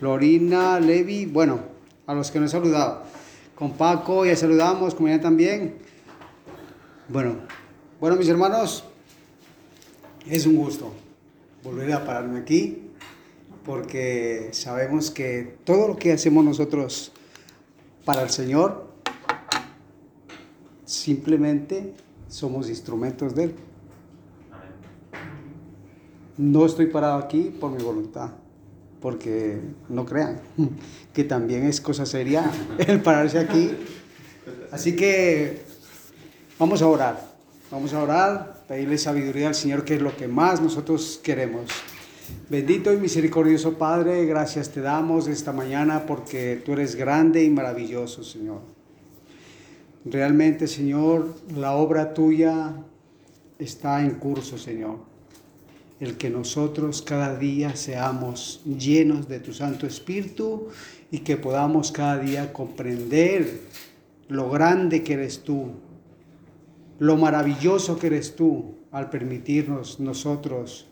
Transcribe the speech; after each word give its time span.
Florina, 0.00 0.80
Levi, 0.80 1.26
bueno, 1.26 1.60
a 2.06 2.14
los 2.14 2.32
que 2.32 2.40
nos 2.40 2.50
he 2.50 2.56
saludado. 2.56 3.04
Con 3.54 3.74
Paco 3.74 4.26
ya 4.26 4.34
saludamos, 4.34 4.94
con 4.94 5.06
ella 5.08 5.20
también. 5.20 5.76
Bueno, 7.08 7.36
bueno 8.00 8.16
mis 8.16 8.28
hermanos, 8.28 8.82
es 10.26 10.46
un 10.46 10.56
gusto 10.56 10.92
volver 11.62 11.92
a 11.92 12.04
pararme 12.04 12.40
aquí 12.40 12.90
porque 13.64 14.48
sabemos 14.52 15.12
que 15.12 15.58
todo 15.64 15.86
lo 15.88 15.96
que 15.96 16.12
hacemos 16.12 16.44
nosotros 16.44 17.12
para 18.04 18.22
el 18.22 18.30
Señor, 18.30 18.88
simplemente 20.84 21.94
somos 22.26 22.68
instrumentos 22.68 23.34
de 23.36 23.44
Él. 23.44 23.54
No 26.38 26.64
estoy 26.64 26.86
parado 26.86 27.18
aquí 27.18 27.52
por 27.60 27.72
mi 27.72 27.82
voluntad, 27.82 28.30
porque 29.00 29.58
no 29.88 30.06
crean 30.06 30.40
que 31.12 31.24
también 31.24 31.64
es 31.64 31.80
cosa 31.80 32.06
seria 32.06 32.48
el 32.78 33.02
pararse 33.02 33.40
aquí. 33.40 33.72
Así 34.70 34.94
que 34.94 35.62
vamos 36.56 36.80
a 36.80 36.86
orar, 36.86 37.28
vamos 37.72 37.92
a 37.92 38.00
orar, 38.00 38.62
pedirle 38.68 38.98
sabiduría 38.98 39.48
al 39.48 39.56
Señor, 39.56 39.84
que 39.84 39.96
es 39.96 40.00
lo 40.00 40.16
que 40.16 40.28
más 40.28 40.62
nosotros 40.62 41.18
queremos. 41.20 41.64
Bendito 42.48 42.92
y 42.92 42.98
misericordioso 42.98 43.76
Padre, 43.76 44.24
gracias 44.24 44.70
te 44.70 44.80
damos 44.80 45.26
esta 45.26 45.52
mañana 45.52 46.06
porque 46.06 46.62
tú 46.64 46.74
eres 46.74 46.94
grande 46.94 47.42
y 47.42 47.50
maravilloso, 47.50 48.22
Señor. 48.22 48.60
Realmente, 50.04 50.68
Señor, 50.68 51.34
la 51.56 51.72
obra 51.72 52.14
tuya 52.14 52.74
está 53.58 54.02
en 54.02 54.12
curso, 54.12 54.56
Señor 54.56 55.07
el 56.00 56.16
que 56.16 56.30
nosotros 56.30 57.02
cada 57.02 57.36
día 57.36 57.74
seamos 57.74 58.60
llenos 58.64 59.28
de 59.28 59.40
tu 59.40 59.52
Santo 59.52 59.86
Espíritu 59.86 60.68
y 61.10 61.20
que 61.20 61.36
podamos 61.36 61.90
cada 61.90 62.18
día 62.18 62.52
comprender 62.52 63.62
lo 64.28 64.48
grande 64.50 65.02
que 65.02 65.14
eres 65.14 65.42
tú, 65.42 65.72
lo 66.98 67.16
maravilloso 67.16 67.98
que 67.98 68.08
eres 68.08 68.36
tú 68.36 68.76
al 68.92 69.10
permitirnos 69.10 69.98
nosotros 69.98 70.86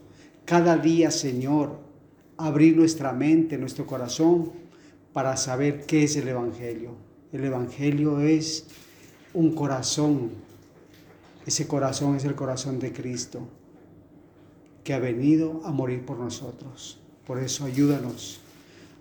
cada 0.44 0.77
día, 0.77 1.11
Señor, 1.11 1.81
abrir 2.36 2.77
nuestra 2.77 3.12
mente, 3.12 3.59
nuestro 3.59 3.86
corazón 3.86 4.53
para 5.12 5.36
saber 5.36 5.86
qué 5.86 6.05
es 6.05 6.14
el 6.16 6.28
Evangelio. 6.28 6.92
El 7.33 7.44
Evangelio 7.44 8.20
es 8.20 8.66
un 9.34 9.55
corazón, 9.55 10.31
ese 11.44 11.66
corazón 11.66 12.14
es 12.14 12.25
el 12.25 12.36
corazón 12.36 12.78
de 12.78 12.92
Cristo 12.92 13.48
que 14.87 14.95
ha 14.95 15.01
venido 15.01 15.62
a 15.65 15.73
morir 15.73 16.06
por 16.06 16.17
nosotros. 16.17 17.01
Por 17.27 17.41
eso 17.41 17.65
ayúdanos. 17.65 18.39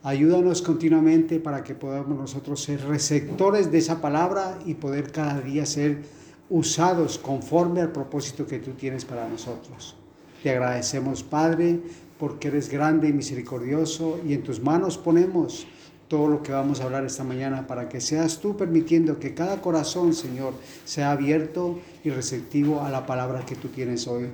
Ayúdanos 0.02 0.64
continuamente 0.64 1.39
para 1.39 1.64
que 1.64 1.75
podamos 1.75 2.17
nosotros 2.17 2.64
ser 2.64 2.83
receptores 2.88 3.72
de 3.72 3.77
esa 3.77 4.02
palabra 4.02 4.58
y 4.66 4.73
poder 4.73 5.11
cada 5.11 5.42
día 5.42 5.64
ser 5.67 6.02
usados 6.50 7.19
conforme 7.19 7.81
al 7.81 7.92
propósito 7.92 8.47
que 8.47 8.58
tú 8.58 8.72
tienes 8.72 9.05
para 9.05 9.30
nosotros. 9.30 9.95
Te 10.42 10.50
agradecemos, 10.50 11.22
Padre, 11.22 11.80
porque 12.17 12.47
eres 12.47 12.70
grande 12.70 13.09
y 13.09 13.14
misericordioso 13.14 14.20
y 14.27 14.33
en 14.33 14.42
tus 14.42 14.64
manos 14.64 14.97
ponemos 14.97 15.67
todo 16.08 16.27
lo 16.27 16.42
que 16.42 16.52
vamos 16.52 16.81
a 16.81 16.86
hablar 16.86 17.05
esta 17.05 17.23
mañana 17.23 17.67
para 17.67 17.89
que 17.89 18.02
seas 18.02 18.39
tú 18.39 18.58
permitiendo 18.58 19.20
que 19.20 19.36
cada 19.36 19.61
corazón, 19.61 20.16
Señor, 20.16 20.53
sea 20.83 21.11
abierto 21.11 21.77
y 22.03 22.09
receptivo 22.09 22.81
a 22.81 22.89
la 22.89 23.05
palabra 23.05 23.45
que 23.45 23.55
tú 23.55 23.67
tienes 23.67 24.08
hoy. 24.08 24.30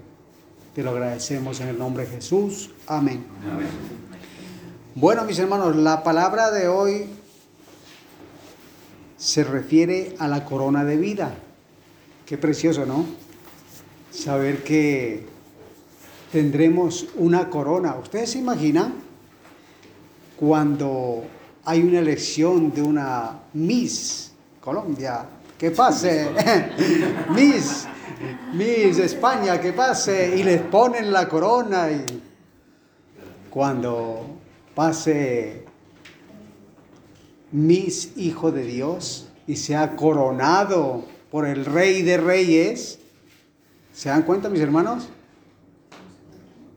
Te 0.73 0.83
lo 0.83 0.91
agradecemos 0.91 1.59
en 1.59 1.67
el 1.67 1.77
nombre 1.77 2.05
de 2.05 2.11
Jesús. 2.11 2.69
Amén. 2.87 3.25
Bueno, 4.95 5.25
mis 5.25 5.37
hermanos, 5.37 5.75
la 5.75 6.01
palabra 6.01 6.49
de 6.49 6.69
hoy 6.69 7.07
se 9.17 9.43
refiere 9.43 10.15
a 10.17 10.29
la 10.29 10.45
corona 10.45 10.85
de 10.85 10.95
vida. 10.95 11.35
Qué 12.25 12.37
precioso, 12.37 12.85
¿no? 12.85 13.05
Saber 14.11 14.63
que 14.63 15.25
tendremos 16.31 17.07
una 17.15 17.49
corona. 17.49 17.95
¿Ustedes 17.95 18.31
se 18.31 18.39
imaginan 18.39 18.93
cuando 20.37 21.25
hay 21.65 21.81
una 21.81 21.99
elección 21.99 22.73
de 22.73 22.81
una 22.81 23.41
Miss 23.53 24.31
Colombia? 24.61 25.25
¿Qué 25.57 25.71
pase? 25.71 26.29
Miss 27.29 27.87
Miss 28.53 28.99
España, 28.99 29.59
que 29.59 29.73
pase, 29.73 30.35
y 30.37 30.43
les 30.43 30.61
ponen 30.61 31.11
la 31.11 31.27
corona 31.27 31.91
y 31.91 32.05
cuando 33.49 34.25
pase 34.75 35.65
Miss 37.51 38.13
Hijo 38.15 38.51
de 38.51 38.63
Dios 38.63 39.27
y 39.47 39.57
sea 39.57 39.95
coronado 39.95 41.05
por 41.29 41.45
el 41.45 41.65
Rey 41.65 42.01
de 42.01 42.17
Reyes, 42.17 42.99
¿se 43.93 44.09
dan 44.09 44.23
cuenta 44.23 44.49
mis 44.49 44.61
hermanos? 44.61 45.09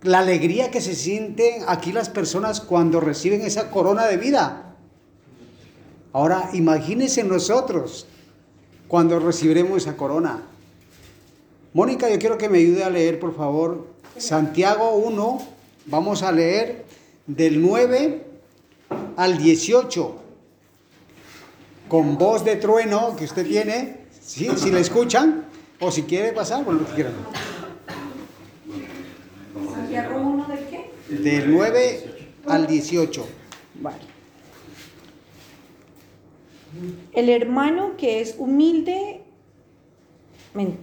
La 0.03 0.19
alegría 0.19 0.71
que 0.71 0.81
se 0.81 0.95
sienten 0.95 1.63
aquí 1.67 1.93
las 1.93 2.09
personas 2.09 2.61
cuando 2.61 3.01
reciben 3.01 3.43
esa 3.43 3.71
corona 3.71 4.07
de 4.07 4.17
vida. 4.17 4.77
Ahora 6.13 6.51
imagínense 6.53 7.25
nosotros 7.25 8.07
cuando 8.87 9.19
recibiremos 9.19 9.83
esa 9.83 9.97
corona. 9.97 10.43
Mónica, 11.75 12.09
yo 12.09 12.21
quiero 12.21 12.39
que 12.39 12.49
me 12.49 12.59
ayude 12.59 12.85
a 12.85 12.89
leer, 12.89 13.19
por 13.19 13.35
favor, 13.35 13.89
Santiago 14.17 14.95
1, 14.95 15.43
vamos 15.87 16.23
a 16.23 16.31
leer 16.31 16.85
del 17.27 17.61
9 17.61 18.25
al 19.17 19.39
18, 19.39 20.15
con 21.89 22.17
voz 22.17 22.45
de 22.45 22.55
trueno 22.55 23.17
que 23.17 23.25
usted 23.25 23.45
tiene, 23.45 23.97
¿sí? 24.21 24.51
si 24.57 24.71
le 24.71 24.79
escuchan, 24.79 25.47
o 25.81 25.91
si 25.91 26.05
quiere 26.05 26.33
pasar, 26.33 26.65
bueno, 26.65 26.83
lo 26.83 26.87
que 26.87 26.95
quieran. 26.95 27.15
¿Santiago 29.75 30.21
1 30.21 30.47
del 30.47 30.67
qué? 30.67 30.91
Del 31.09 31.53
9 31.53 32.29
al 32.47 32.69
18. 32.69 33.27
Vale. 33.81 33.97
El 37.13 37.29
hermano 37.29 37.97
que 37.97 38.21
es 38.21 38.37
humilde 38.39 39.24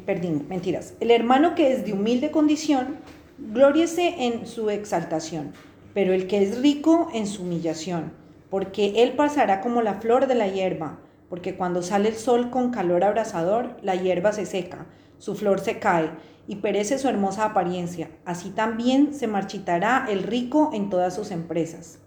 perdí, 0.06 0.30
mentiras. 0.50 0.96
El 1.00 1.12
hermano 1.12 1.56
que 1.56 1.72
es 1.72 1.86
de 1.86 1.94
humilde 1.94 2.30
condición, 2.30 2.98
gloriese 3.38 4.26
en 4.26 4.46
su 4.46 4.70
exaltación, 4.70 5.54
pero 5.94 6.14
el 6.14 6.28
que 6.28 6.44
es 6.44 6.62
rico 6.62 7.10
en 7.14 7.26
su 7.26 7.44
humillación, 7.44 8.12
porque 8.50 9.02
él 9.02 9.14
pasará 9.14 9.62
como 9.62 9.82
la 9.82 9.96
flor 9.96 10.28
de 10.28 10.36
la 10.36 10.48
hierba, 10.48 11.00
porque 11.30 11.56
cuando 11.56 11.82
sale 11.82 12.10
el 12.10 12.16
sol 12.16 12.50
con 12.50 12.72
calor 12.72 13.06
abrasador, 13.06 13.78
la 13.82 13.96
hierba 13.96 14.34
se 14.34 14.46
seca, 14.46 14.88
su 15.18 15.36
flor 15.36 15.62
se 15.62 15.80
cae, 15.80 16.12
y 16.48 16.58
perece 16.58 16.98
su 16.98 17.08
hermosa 17.08 17.46
apariencia. 17.46 18.10
Así 18.26 18.50
también 18.50 19.14
se 19.14 19.28
marchitará 19.28 20.06
el 20.10 20.24
rico 20.24 20.72
en 20.74 20.90
todas 20.90 21.16
sus 21.16 21.32
empresas. 21.32 22.00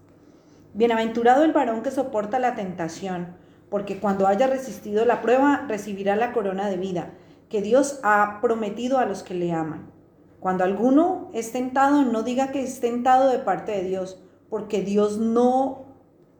Bienaventurado 0.74 1.44
el 1.44 1.52
varón 1.52 1.82
que 1.82 1.90
soporta 1.90 2.38
la 2.38 2.54
tentación, 2.54 3.28
porque 3.70 3.98
cuando 3.98 4.26
haya 4.26 4.48
resistido 4.48 5.06
la 5.06 5.22
prueba, 5.22 5.64
recibirá 5.66 6.14
la 6.14 6.32
corona 6.32 6.68
de 6.68 6.76
vida 6.76 7.12
que 7.54 7.62
Dios 7.62 8.00
ha 8.02 8.40
prometido 8.40 8.98
a 8.98 9.06
los 9.06 9.22
que 9.22 9.32
le 9.32 9.52
aman. 9.52 9.88
Cuando 10.40 10.64
alguno 10.64 11.30
es 11.32 11.52
tentado, 11.52 12.02
no 12.02 12.24
diga 12.24 12.50
que 12.50 12.64
es 12.64 12.80
tentado 12.80 13.30
de 13.30 13.38
parte 13.38 13.70
de 13.70 13.84
Dios, 13.84 14.20
porque 14.50 14.82
Dios 14.82 15.18
no 15.18 15.84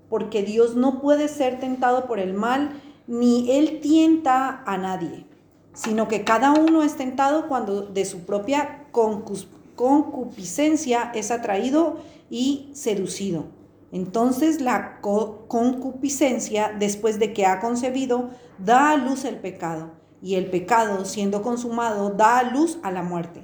porque 0.09 0.43
Dios 0.43 0.75
no 0.75 1.01
puede 1.01 1.29
ser 1.29 1.61
tentado 1.61 2.09
por 2.09 2.19
el 2.19 2.35
mal, 2.35 2.83
ni 3.07 3.53
él 3.53 3.79
tienta 3.81 4.65
a 4.67 4.77
nadie, 4.77 5.25
sino 5.73 6.09
que 6.09 6.25
cada 6.25 6.51
uno 6.51 6.83
es 6.83 6.97
tentado 6.97 7.47
cuando 7.47 7.83
de 7.83 8.05
su 8.05 8.27
propia 8.27 8.89
concupiscencia 8.91 11.13
es 11.15 11.31
atraído 11.31 11.99
y 12.29 12.73
seducido. 12.75 13.45
Entonces 13.93 14.61
la 14.61 15.01
concupiscencia, 15.01 16.75
después 16.77 17.21
de 17.21 17.33
que 17.33 17.47
ha 17.47 17.61
concebido, 17.61 18.31
da 18.59 18.91
a 18.91 18.97
luz 18.97 19.25
el 19.25 19.37
pecado 19.37 20.03
y 20.25 20.37
el 20.37 20.47
pecado, 20.47 21.05
siendo 21.05 21.43
consumado, 21.43 22.09
da 22.09 22.43
luz 22.45 22.79
a 22.83 22.91
la 22.91 23.03
muerte. 23.03 23.43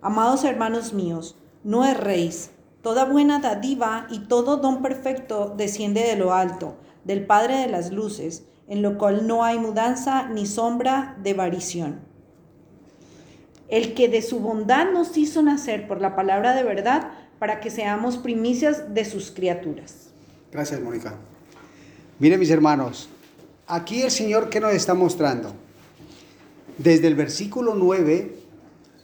Amados 0.00 0.44
hermanos 0.44 0.92
míos, 0.92 1.36
no 1.64 1.84
erréis. 1.84 2.50
Toda 2.82 3.04
buena 3.04 3.40
dádiva 3.40 4.06
y 4.08 4.20
todo 4.20 4.58
don 4.58 4.80
perfecto 4.80 5.52
desciende 5.56 6.04
de 6.04 6.14
lo 6.14 6.32
alto, 6.32 6.76
del 7.02 7.26
Padre 7.26 7.56
de 7.56 7.66
las 7.66 7.90
luces, 7.90 8.44
en 8.68 8.80
lo 8.80 8.96
cual 8.96 9.26
no 9.26 9.42
hay 9.42 9.58
mudanza 9.58 10.28
ni 10.28 10.46
sombra 10.46 11.16
de 11.20 11.34
variación. 11.34 11.98
El 13.68 13.94
que 13.94 14.08
de 14.08 14.22
su 14.22 14.38
bondad 14.38 14.92
nos 14.92 15.16
hizo 15.16 15.42
nacer 15.42 15.88
por 15.88 16.00
la 16.00 16.14
palabra 16.14 16.54
de 16.54 16.62
verdad, 16.62 17.10
para 17.40 17.58
que 17.58 17.70
seamos 17.70 18.18
primicias 18.18 18.94
de 18.94 19.04
sus 19.04 19.32
criaturas. 19.32 20.10
Gracias, 20.52 20.80
Mónica. 20.80 21.16
Miren, 22.20 22.38
mis 22.38 22.50
hermanos, 22.50 23.08
aquí 23.66 24.02
el 24.02 24.12
Señor 24.12 24.48
que 24.48 24.60
nos 24.60 24.74
está 24.74 24.94
mostrando 24.94 25.63
desde 26.78 27.06
el 27.06 27.14
versículo 27.14 27.74
9 27.74 28.38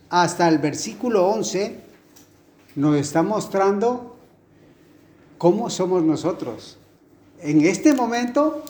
hasta 0.09 0.49
el 0.49 0.59
versículo 0.59 1.29
11, 1.29 1.81
nos 2.75 2.97
está 2.97 3.23
mostrando 3.23 4.17
cómo 5.39 5.71
somos 5.71 6.03
nosotros. 6.03 6.79
En 7.41 7.63
este 7.63 7.95
momento, 7.95 8.65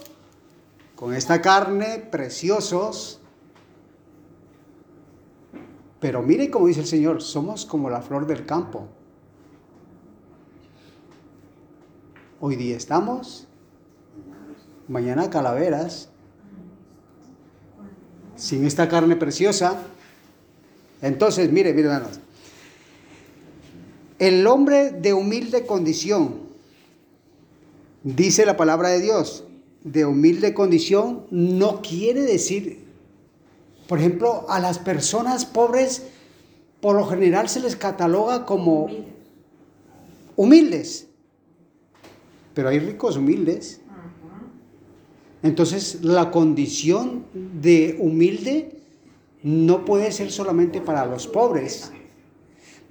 con 0.94 1.14
esta 1.14 1.41
carne, 1.41 1.99
preciosos, 2.11 3.20
pero 5.99 6.23
mire 6.23 6.50
como 6.50 6.67
dice 6.67 6.81
el 6.81 6.87
Señor, 6.87 7.23
somos 7.23 7.64
como 7.64 7.91
la 7.91 8.02
flor 8.02 8.26
del 8.26 8.44
campo. 8.47 8.87
Hoy 12.38 12.56
día 12.56 12.76
estamos, 12.76 13.49
mañana 14.88 15.29
calaveras, 15.31 16.09
sin 18.40 18.64
esta 18.64 18.88
carne 18.88 19.16
preciosa. 19.16 19.82
Entonces, 21.02 21.52
mire, 21.52 21.72
mire, 21.75 21.88
hermanos. 21.88 22.19
El 24.19 24.46
hombre 24.46 24.90
de 24.90 25.12
humilde 25.12 25.66
condición, 25.66 26.40
dice 28.02 28.44
la 28.44 28.56
palabra 28.56 28.88
de 28.88 29.00
Dios, 29.00 29.44
de 29.84 30.04
humilde 30.04 30.52
condición 30.52 31.26
no 31.31 31.81
quiere 31.81 32.22
decir, 32.22 32.84
por 33.87 33.98
ejemplo, 33.98 34.46
a 34.48 34.58
las 34.60 34.78
personas 34.78 35.44
pobres 35.44 36.02
por 36.81 36.96
lo 36.96 37.06
general 37.06 37.48
se 37.48 37.60
les 37.60 37.76
cataloga 37.76 38.46
como 38.46 38.88
humildes. 40.37 41.08
Pero 42.54 42.69
hay 42.69 42.78
ricos 42.78 43.16
humildes. 43.16 43.79
Entonces 45.42 46.02
la 46.02 46.31
condición 46.31 47.25
de 47.34 47.96
humilde 47.98 48.81
no 49.42 49.84
puede 49.84 50.12
ser 50.12 50.31
solamente 50.31 50.81
para 50.81 51.06
los 51.06 51.26
pobres. 51.26 51.90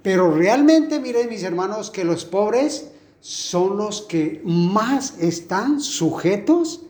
Pero 0.02 0.34
realmente, 0.34 0.98
miren 0.98 1.28
mis 1.28 1.42
hermanos, 1.42 1.90
que 1.90 2.04
los 2.04 2.24
pobres 2.24 2.90
son 3.20 3.76
los 3.76 4.02
que 4.02 4.40
más 4.44 5.18
están 5.20 5.80
sujetos 5.80 6.86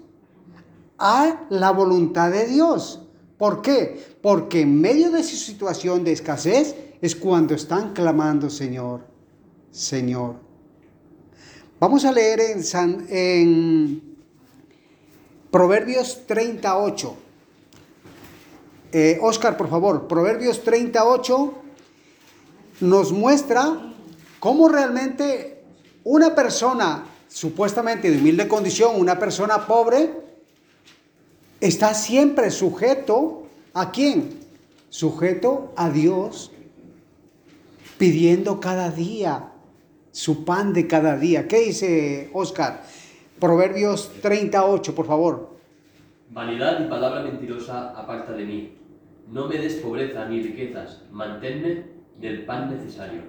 a 0.98 1.46
la 1.50 1.72
voluntad 1.72 2.30
de 2.30 2.46
Dios. 2.46 3.00
¿Por 3.36 3.62
qué? 3.62 3.98
Porque 4.22 4.60
en 4.60 4.80
medio 4.80 5.10
de 5.10 5.24
su 5.24 5.36
situación 5.36 6.04
de 6.04 6.12
escasez 6.12 6.76
es 7.00 7.16
cuando 7.16 7.54
están 7.54 7.94
clamando, 7.94 8.48
Señor, 8.48 9.00
Señor. 9.70 10.36
Vamos 11.80 12.04
a 12.04 12.12
leer 12.12 12.40
en, 12.40 12.62
San, 12.62 13.06
en 13.08 14.09
Proverbios 15.50 16.26
38. 16.26 17.16
Eh, 18.92 19.18
Oscar, 19.20 19.56
por 19.56 19.68
favor, 19.68 20.06
Proverbios 20.06 20.62
38 20.62 21.54
nos 22.80 23.12
muestra 23.12 23.92
cómo 24.38 24.68
realmente 24.68 25.62
una 26.04 26.34
persona 26.34 27.04
supuestamente 27.28 28.10
de 28.10 28.18
humilde 28.18 28.48
condición, 28.48 28.92
una 28.98 29.18
persona 29.18 29.66
pobre, 29.66 30.10
está 31.60 31.94
siempre 31.94 32.50
sujeto 32.50 33.46
a 33.74 33.90
quién? 33.90 34.40
Sujeto 34.88 35.72
a 35.76 35.90
Dios, 35.90 36.50
pidiendo 37.98 38.60
cada 38.60 38.90
día 38.90 39.52
su 40.10 40.44
pan 40.44 40.72
de 40.72 40.86
cada 40.88 41.16
día. 41.16 41.46
¿Qué 41.46 41.60
dice 41.60 42.30
Oscar? 42.32 42.84
Proverbios 43.40 44.12
38, 44.20 44.94
por 44.94 45.06
favor. 45.06 45.56
Vanidad 46.30 46.84
y 46.84 46.88
palabra 46.88 47.22
mentirosa 47.22 47.98
aparta 47.98 48.32
de 48.32 48.44
mí. 48.44 48.76
No 49.28 49.48
me 49.48 49.56
des 49.56 49.76
pobreza 49.76 50.28
ni 50.28 50.42
riquezas, 50.42 51.02
manténme 51.10 51.84
del 52.20 52.44
pan 52.44 52.70
necesario. 52.70 53.22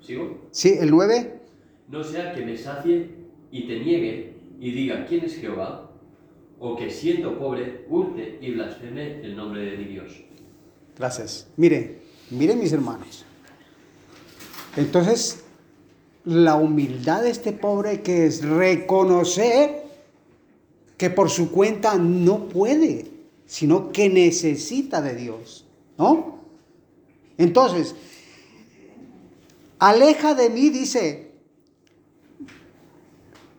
¿Sigo? 0.00 0.48
Sí, 0.52 0.76
el 0.78 0.90
9. 0.90 1.40
No 1.88 2.04
sea 2.04 2.32
que 2.32 2.44
me 2.44 2.56
sacie 2.56 3.10
y 3.50 3.66
te 3.66 3.80
niegue 3.80 4.34
y 4.60 4.70
diga 4.70 5.06
quién 5.06 5.24
es 5.24 5.36
Jehová, 5.36 5.90
o 6.60 6.76
que 6.76 6.90
siendo 6.90 7.38
pobre 7.38 7.84
hurte 7.88 8.38
y 8.40 8.52
blasfeme 8.52 9.20
el 9.22 9.36
nombre 9.36 9.62
de 9.62 9.76
mi 9.76 9.84
Dios. 9.84 10.24
Gracias. 10.96 11.48
Mire, 11.56 12.00
mire 12.30 12.54
mis 12.54 12.72
hermanos. 12.72 13.24
Entonces, 14.76 15.47
la 16.24 16.56
humildad 16.56 17.22
de 17.22 17.30
este 17.30 17.52
pobre 17.52 18.02
que 18.02 18.26
es 18.26 18.44
reconocer 18.44 19.84
que 20.96 21.10
por 21.10 21.30
su 21.30 21.50
cuenta 21.50 21.94
no 21.96 22.48
puede, 22.48 23.06
sino 23.46 23.92
que 23.92 24.10
necesita 24.10 25.00
de 25.00 25.14
Dios, 25.14 25.64
¿no? 25.96 26.38
Entonces, 27.38 27.94
aleja 29.78 30.34
de 30.34 30.50
mí, 30.50 30.70
dice, 30.70 31.30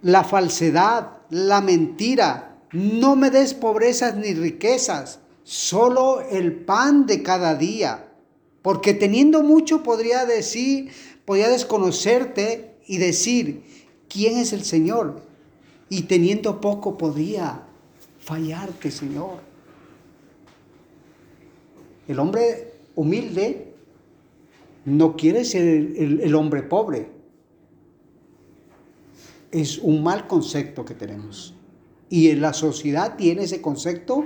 la 0.02 0.24
falsedad, 0.24 1.18
la 1.30 1.62
mentira, 1.62 2.58
no 2.72 3.16
me 3.16 3.30
des 3.32 3.54
pobrezas 3.54 4.16
ni 4.16 4.34
riquezas, 4.34 5.20
solo 5.44 6.22
el 6.22 6.54
pan 6.54 7.06
de 7.06 7.24
cada 7.24 7.56
día. 7.56 8.06
Porque 8.62 8.94
teniendo 8.94 9.42
mucho 9.42 9.84
podría 9.84 10.26
decir, 10.26 10.92
podía 11.30 11.50
desconocerte 11.50 12.74
y 12.88 12.98
decir, 12.98 13.62
¿quién 14.10 14.40
es 14.40 14.52
el 14.52 14.64
Señor? 14.64 15.22
Y 15.88 16.02
teniendo 16.08 16.60
poco 16.60 16.98
podía 16.98 17.68
fallarte, 18.18 18.90
Señor. 18.90 19.38
El 22.08 22.18
hombre 22.18 22.74
humilde 22.96 23.76
no 24.86 25.16
quiere 25.16 25.46
ser 25.46 25.68
el, 25.68 26.22
el 26.24 26.34
hombre 26.34 26.64
pobre. 26.64 27.12
Es 29.52 29.78
un 29.78 30.02
mal 30.02 30.26
concepto 30.26 30.84
que 30.84 30.96
tenemos. 30.96 31.54
Y 32.10 32.32
en 32.32 32.42
la 32.42 32.54
sociedad 32.54 33.18
tiene 33.18 33.44
ese 33.44 33.62
concepto 33.62 34.26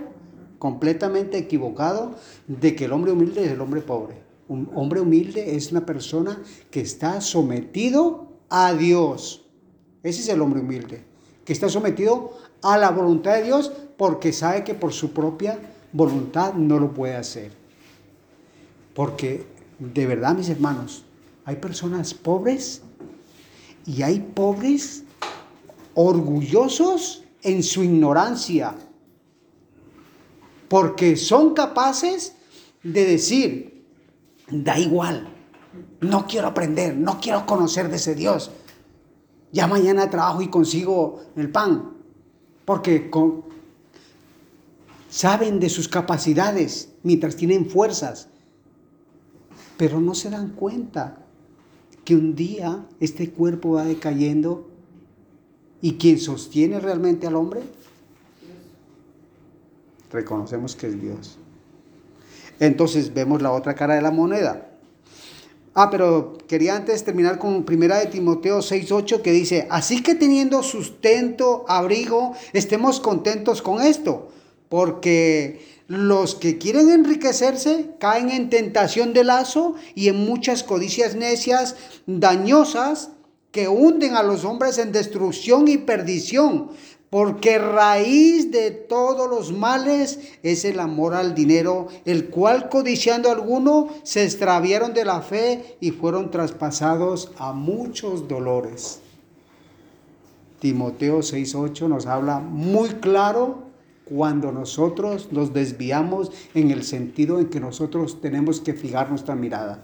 completamente 0.57 1.37
equivocado 1.37 2.15
de 2.47 2.77
que 2.77 2.85
el 2.85 2.93
hombre 2.93 3.11
humilde 3.11 3.43
es 3.43 3.51
el 3.51 3.59
hombre 3.59 3.81
pobre. 3.81 4.22
Un 4.47 4.69
hombre 4.75 4.99
humilde 4.99 5.55
es 5.55 5.71
una 5.71 5.85
persona 5.85 6.41
que 6.69 6.81
está 6.81 7.21
sometido 7.21 8.27
a 8.49 8.73
Dios. 8.73 9.45
Ese 10.03 10.21
es 10.21 10.29
el 10.29 10.41
hombre 10.41 10.59
humilde, 10.59 11.03
que 11.45 11.53
está 11.53 11.69
sometido 11.69 12.37
a 12.61 12.77
la 12.77 12.91
voluntad 12.91 13.35
de 13.35 13.43
Dios 13.43 13.71
porque 13.97 14.33
sabe 14.33 14.63
que 14.63 14.73
por 14.73 14.91
su 14.93 15.11
propia 15.11 15.59
voluntad 15.93 16.53
no 16.53 16.79
lo 16.79 16.93
puede 16.93 17.15
hacer. 17.15 17.51
Porque 18.93 19.45
de 19.79 20.05
verdad, 20.05 20.35
mis 20.35 20.49
hermanos, 20.49 21.03
hay 21.45 21.57
personas 21.57 22.13
pobres 22.13 22.81
y 23.85 24.01
hay 24.01 24.19
pobres 24.19 25.03
orgullosos 25.93 27.23
en 27.41 27.63
su 27.63 27.83
ignorancia, 27.83 28.75
porque 30.69 31.17
son 31.17 31.53
capaces 31.53 32.35
de 32.81 33.05
decir, 33.05 33.72
da 34.53 34.77
igual. 34.77 35.27
No 36.01 36.27
quiero 36.27 36.47
aprender, 36.47 36.95
no 36.95 37.19
quiero 37.19 37.45
conocer 37.45 37.89
de 37.89 37.95
ese 37.95 38.13
Dios. 38.13 38.51
Ya 39.51 39.67
mañana 39.67 40.09
trabajo 40.09 40.41
y 40.41 40.49
consigo 40.49 41.21
el 41.35 41.49
pan, 41.49 41.93
porque 42.65 43.09
saben 45.09 45.59
de 45.59 45.69
sus 45.69 45.87
capacidades 45.87 46.89
mientras 47.03 47.35
tienen 47.35 47.69
fuerzas, 47.69 48.29
pero 49.77 49.99
no 49.99 50.15
se 50.15 50.29
dan 50.29 50.49
cuenta 50.49 51.23
que 52.03 52.15
un 52.15 52.35
día 52.35 52.85
este 52.99 53.31
cuerpo 53.31 53.73
va 53.73 53.85
decayendo 53.85 54.67
y 55.81 55.93
quien 55.97 56.19
sostiene 56.19 56.79
realmente 56.79 57.27
al 57.27 57.35
hombre, 57.35 57.61
reconocemos 60.11 60.75
que 60.75 60.87
es 60.87 61.01
Dios. 61.01 61.37
Entonces 62.65 63.13
vemos 63.13 63.41
la 63.41 63.51
otra 63.51 63.75
cara 63.75 63.95
de 63.95 64.01
la 64.01 64.11
moneda. 64.11 64.69
Ah, 65.73 65.89
pero 65.89 66.37
quería 66.47 66.77
antes 66.77 67.03
terminar 67.03 67.37
con 67.37 67.65
primera 67.65 67.97
de 67.97 68.05
Timoteo 68.05 68.61
6:8 68.61 69.21
que 69.21 69.31
dice, 69.31 69.67
"Así 69.69 70.01
que 70.01 70.15
teniendo 70.15 70.63
sustento, 70.63 71.65
abrigo, 71.67 72.33
estemos 72.53 73.01
contentos 73.01 73.61
con 73.61 73.81
esto, 73.81 74.29
porque 74.69 75.65
los 75.87 76.35
que 76.35 76.57
quieren 76.57 76.89
enriquecerse 76.89 77.89
caen 77.99 78.29
en 78.29 78.49
tentación 78.49 79.11
de 79.11 79.25
lazo 79.25 79.75
y 79.93 80.07
en 80.07 80.25
muchas 80.25 80.63
codicias 80.63 81.15
necias, 81.15 81.75
dañosas, 82.05 83.09
que 83.51 83.67
hunden 83.67 84.15
a 84.15 84.23
los 84.23 84.45
hombres 84.45 84.79
en 84.79 84.91
destrucción 84.91 85.67
y 85.67 85.77
perdición, 85.77 86.71
porque 87.13 87.59
raíz 87.59 88.49
de 88.49 88.71
todos 88.71 89.29
los 89.29 89.51
males 89.51 90.19
es 90.41 90.65
el 90.65 90.79
amor 90.79 91.13
al 91.13 91.35
dinero, 91.35 91.87
el 92.05 92.31
cual 92.31 92.69
codiciando 92.69 93.29
alguno 93.29 93.89
se 94.01 94.23
extraviaron 94.23 94.95
de 94.95 95.05
la 95.05 95.21
fe 95.21 95.77
y 95.79 95.91
fueron 95.91 96.31
traspasados 96.31 97.31
a 97.37 97.53
muchos 97.53 98.27
dolores. 98.27 98.99
Timoteo 100.57 101.19
6:8 101.19 101.87
nos 101.87 102.07
habla 102.07 102.39
muy 102.39 102.89
claro 102.89 103.59
cuando 104.05 104.51
nosotros 104.51 105.27
nos 105.31 105.53
desviamos 105.53 106.31
en 106.55 106.71
el 106.71 106.81
sentido 106.81 107.39
en 107.39 107.51
que 107.51 107.59
nosotros 107.59 108.21
tenemos 108.21 108.59
que 108.59 108.73
fijar 108.73 109.11
nuestra 109.11 109.35
mirada. 109.35 109.83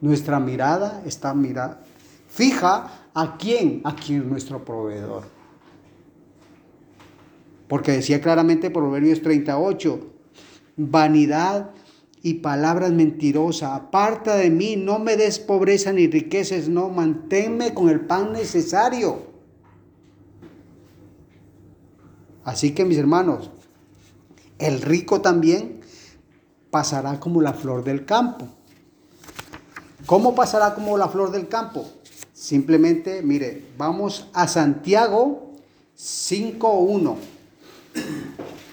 Nuestra 0.00 0.38
mirada 0.38 1.02
está 1.04 1.34
mirada 1.34 1.82
fija 2.28 3.08
a 3.12 3.36
quién, 3.36 3.80
a 3.84 3.94
quién 3.94 4.22
es 4.22 4.26
nuestro 4.26 4.64
proveedor. 4.64 5.33
Porque 7.68 7.92
decía 7.92 8.20
claramente 8.20 8.70
Proverbios 8.70 9.22
38, 9.22 10.12
vanidad 10.76 11.70
y 12.22 12.34
palabras 12.34 12.92
mentirosas, 12.92 13.72
aparta 13.72 14.36
de 14.36 14.50
mí, 14.50 14.76
no 14.76 14.98
me 14.98 15.16
des 15.16 15.38
pobreza 15.38 15.92
ni 15.92 16.06
riquezas, 16.06 16.68
no, 16.68 16.88
manténme 16.88 17.74
con 17.74 17.88
el 17.88 18.00
pan 18.00 18.32
necesario. 18.32 19.34
Así 22.44 22.72
que 22.72 22.84
mis 22.84 22.98
hermanos, 22.98 23.50
el 24.58 24.80
rico 24.82 25.20
también 25.20 25.80
pasará 26.70 27.20
como 27.20 27.40
la 27.40 27.52
flor 27.52 27.84
del 27.84 28.04
campo. 28.04 28.48
¿Cómo 30.06 30.34
pasará 30.34 30.74
como 30.74 30.98
la 30.98 31.08
flor 31.08 31.30
del 31.30 31.48
campo? 31.48 31.86
Simplemente, 32.32 33.22
mire, 33.22 33.64
vamos 33.78 34.28
a 34.34 34.48
Santiago 34.48 35.52
5.1. 35.96 37.33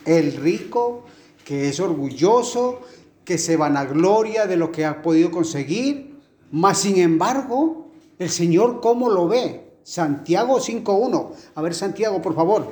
El 0.06 0.34
rico 0.38 1.06
que 1.46 1.70
es 1.70 1.80
orgulloso, 1.80 2.82
que 3.26 3.38
se 3.38 3.58
vanagloria 3.58 4.48
de 4.48 4.58
lo 4.58 4.72
que 4.72 4.86
ha 4.86 5.02
podido 5.02 5.32
conseguir, 5.32 6.18
mas 6.52 6.80
sin 6.80 6.98
embargo, 6.98 7.92
el 8.20 8.30
Señor 8.30 8.82
cómo 8.82 9.10
lo 9.10 9.28
ve. 9.28 9.72
Santiago 9.84 10.60
5.1. 10.60 11.32
A 11.56 11.62
ver, 11.62 11.74
Santiago, 11.74 12.22
por 12.22 12.36
favor. 12.36 12.72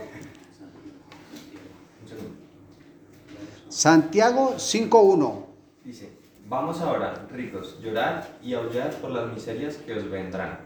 Santiago 3.68 4.56
5.1. 4.58 5.46
Dice, 5.84 6.10
vamos 6.48 6.82
ahora, 6.82 7.28
ricos, 7.32 7.80
llorad 7.82 8.24
y 8.44 8.54
aullad 8.54 8.92
por 8.96 9.12
las 9.12 9.32
miserias 9.34 9.76
que 9.76 9.94
os 9.94 10.10
vendrán. 10.10 10.60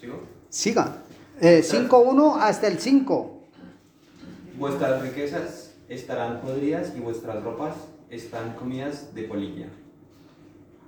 ¿Sigo? 0.00 0.20
Siga. 0.48 1.02
Eh, 1.40 1.62
5.1 1.64 2.38
hasta 2.40 2.66
el 2.66 2.78
5. 2.78 3.31
Vuestras 4.62 5.02
riquezas 5.02 5.74
estarán 5.88 6.40
podridas 6.40 6.92
y 6.96 7.00
vuestras 7.00 7.42
ropas 7.42 7.74
están 8.10 8.52
comidas 8.52 9.12
de 9.12 9.24
polilla. 9.24 9.66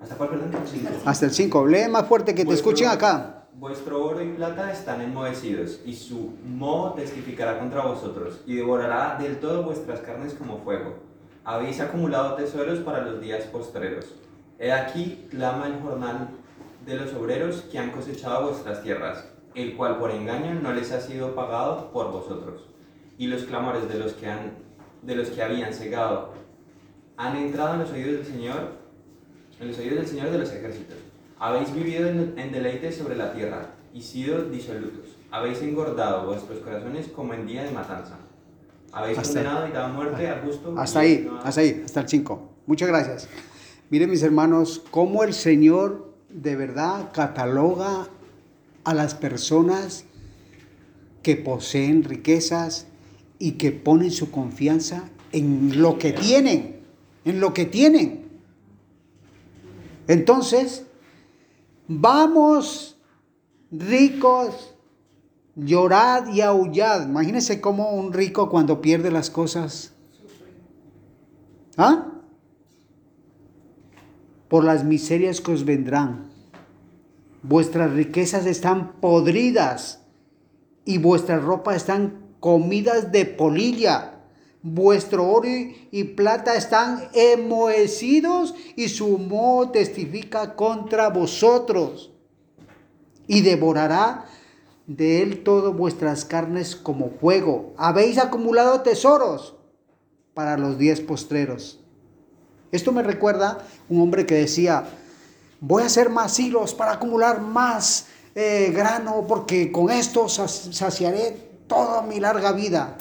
¿Hasta 0.01 0.15
cuál, 0.15 0.29
perdón? 0.29 0.53
Cinco. 0.65 0.91
Hasta 1.05 1.27
el 1.27 1.33
5. 1.33 1.67
Lee 1.67 1.89
más 1.91 2.07
fuerte 2.07 2.37
que 2.37 2.45
te 2.45 2.55
escuchen 2.55 2.87
acá. 2.87 3.49
Vuestro 3.55 4.05
oro 4.05 4.23
y 4.23 4.29
plata 4.29 4.71
están 4.71 5.01
enmohecidos, 5.01 5.81
y 5.85 5.97
su 5.97 6.35
moho 6.45 6.93
testificará 6.93 7.59
contra 7.59 7.85
vosotros, 7.85 8.43
y 8.47 8.55
devorará 8.55 9.19
del 9.21 9.41
todo 9.41 9.65
vuestras 9.65 9.99
carnes 10.03 10.35
como 10.35 10.59
fuego. 10.59 10.95
Habéis 11.43 11.81
acumulado 11.81 12.37
tesoros 12.37 12.79
para 12.79 13.05
los 13.05 13.21
días 13.21 13.43
postreros. 13.47 14.07
He 14.61 14.71
aquí 14.71 15.27
clama 15.31 15.67
el 15.67 15.83
jornal 15.83 16.29
de 16.87 16.95
los 16.95 17.13
obreros 17.15 17.63
que 17.73 17.81
han 17.81 17.91
cosechado 17.91 18.51
vuestras 18.51 18.85
tierras, 18.85 19.25
el 19.57 19.77
cual 19.77 19.99
por 19.99 20.13
engaño 20.13 20.55
no 20.55 20.73
les 20.73 20.93
ha 20.93 21.01
sido 21.01 21.35
pagado 21.35 21.91
por 21.91 22.13
vosotros. 22.13 22.74
Y 23.19 23.27
los 23.29 23.45
clamores 23.45 23.89
de 23.89 23.99
los 23.99 24.13
que, 24.15 24.27
han, 24.29 24.53
de 25.03 25.15
los 25.17 25.29
que 25.31 25.43
habían 25.43 25.73
cegado 25.73 26.33
han 27.17 27.37
entrado 27.37 27.75
en 27.75 27.81
los 27.81 27.91
oídos 27.93 28.13
del 28.17 28.27
Señor, 28.27 28.73
en 29.61 29.69
los 29.69 29.79
oídos 29.79 29.97
del 29.99 30.07
Señor 30.07 30.31
de 30.31 30.39
los 30.39 30.51
ejércitos. 30.53 30.97
Habéis 31.39 31.73
vivido 31.75 32.09
en, 32.09 32.35
en 32.37 32.53
deleites 32.53 32.97
sobre 32.97 33.17
la 33.17 33.33
tierra 33.33 33.71
y 33.93 34.03
sido 34.03 34.45
disolutos. 34.51 35.17
Habéis 35.31 35.63
engordado 35.63 36.27
vuestros 36.27 36.59
corazones 36.61 37.09
como 37.09 37.35
en 37.35 37.47
día 37.47 37.63
de 37.65 37.71
matanza. 37.71 38.17
Habéis 38.93 39.19
Hasta- 39.19 39.41
condenado 39.41 39.69
y 39.69 39.73
dado 39.73 39.93
muerte 39.95 40.29
al 40.29 40.41
justo. 40.43 40.75
Hasta 40.77 41.01
ahí, 41.01 41.25
no- 41.29 41.39
hasta 41.41 41.61
ahí, 41.61 41.83
hasta 41.85 42.01
el 42.01 42.09
5. 42.09 42.51
Muchas 42.67 42.89
gracias. 42.89 43.29
Miren 43.91 44.11
mis 44.11 44.23
hermanos, 44.23 44.83
cómo 44.91 45.23
el 45.23 45.35
Señor 45.35 46.13
de 46.31 46.57
verdad 46.57 47.11
cataloga 47.13 48.09
a 48.85 48.95
las 48.95 49.15
personas 49.15 50.05
que 51.23 51.37
poseen 51.37 52.03
riquezas 52.05 52.87
y 53.39 53.53
que 53.53 53.73
ponen 53.73 54.11
su 54.11 54.31
confianza 54.31 55.09
en 55.33 55.81
lo 55.81 55.99
que 55.99 56.13
tienen, 56.13 56.81
en 57.25 57.41
lo 57.41 57.53
que 57.53 57.67
tienen. 57.67 58.25
Entonces, 60.07 60.87
vamos 61.89 62.97
ricos, 63.71 64.75
llorad 65.57 66.33
y 66.33 66.41
aullad. 66.41 67.09
Imagínense 67.09 67.61
cómo 67.61 67.91
un 67.93 68.13
rico 68.13 68.49
cuando 68.49 68.81
pierde 68.81 69.11
las 69.11 69.31
cosas. 69.31 69.93
¿Ah? 71.77 72.13
Por 74.49 74.65
las 74.65 74.85
miserias 74.85 75.41
que 75.41 75.53
os 75.53 75.65
vendrán. 75.65 76.31
Vuestras 77.43 77.93
riquezas 77.93 78.47
están 78.47 78.93
podridas 79.01 80.03
y 80.85 80.99
vuestras 80.99 81.43
ropas 81.43 81.77
están 81.77 82.24
comidas 82.45 83.11
de 83.11 83.25
polilla. 83.25 84.21
Vuestro 84.61 85.27
oro 85.27 85.49
y 85.49 86.05
plata 86.05 86.57
están 86.57 87.09
enmohecidos 87.15 88.55
y 88.77 88.91
su 88.91 89.17
moho 89.17 89.71
testifica 89.71 90.55
contra 90.55 91.09
vosotros. 91.09 92.13
Y 93.27 93.41
devorará 93.41 94.27
de 94.87 95.23
él 95.23 95.43
todas 95.43 95.75
vuestras 95.75 96.27
carnes 96.27 96.77
como 96.77 97.13
fuego. 97.19 97.73
Habéis 97.79 98.19
acumulado 98.19 98.83
tesoros 98.83 99.55
para 100.35 100.59
los 100.59 100.77
días 100.77 101.01
postreros. 101.01 101.81
Esto 102.73 102.93
me 102.93 103.03
recuerda 103.03 103.67
un 103.89 104.03
hombre 104.03 104.27
que 104.27 104.35
decía, 104.35 104.85
voy 105.61 105.83
a 105.83 105.87
hacer 105.87 106.11
más 106.11 106.39
hilos 106.39 106.75
para 106.75 106.93
acumular 106.93 107.41
más 107.41 108.09
eh, 108.35 108.71
grano, 108.75 109.25
porque 109.27 109.73
con 109.73 109.91
esto 109.91 110.27
saci- 110.27 110.73
saciaré 110.75 111.54
toda 111.67 112.03
mi 112.03 112.21
larga 112.21 112.53
vida. 112.53 112.97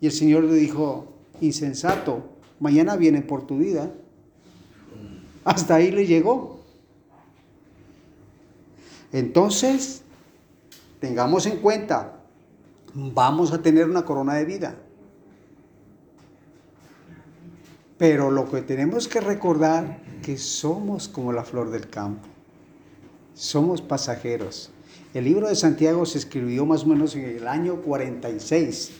Y 0.00 0.06
el 0.06 0.12
Señor 0.12 0.44
le 0.44 0.54
dijo, 0.54 1.06
insensato, 1.40 2.22
mañana 2.60 2.96
viene 2.96 3.22
por 3.22 3.46
tu 3.46 3.58
vida. 3.58 3.90
Hasta 5.44 5.76
ahí 5.76 5.90
le 5.90 6.06
llegó. 6.06 6.60
Entonces, 9.12 10.02
tengamos 11.00 11.46
en 11.46 11.58
cuenta, 11.58 12.20
vamos 12.94 13.52
a 13.52 13.60
tener 13.60 13.88
una 13.88 14.04
corona 14.04 14.34
de 14.34 14.44
vida. 14.44 14.76
Pero 17.98 18.30
lo 18.30 18.50
que 18.50 18.62
tenemos 18.62 19.06
que 19.06 19.20
recordar 19.20 20.00
que 20.22 20.38
somos 20.38 21.08
como 21.08 21.32
la 21.32 21.44
flor 21.44 21.70
del 21.70 21.88
campo. 21.88 22.26
Somos 23.34 23.82
pasajeros. 23.82 24.70
El 25.14 25.24
libro 25.24 25.48
de 25.48 25.56
Santiago 25.56 26.06
se 26.06 26.16
escribió 26.16 26.64
más 26.64 26.84
o 26.84 26.86
menos 26.86 27.14
en 27.16 27.24
el 27.24 27.46
año 27.46 27.82
46, 27.82 28.92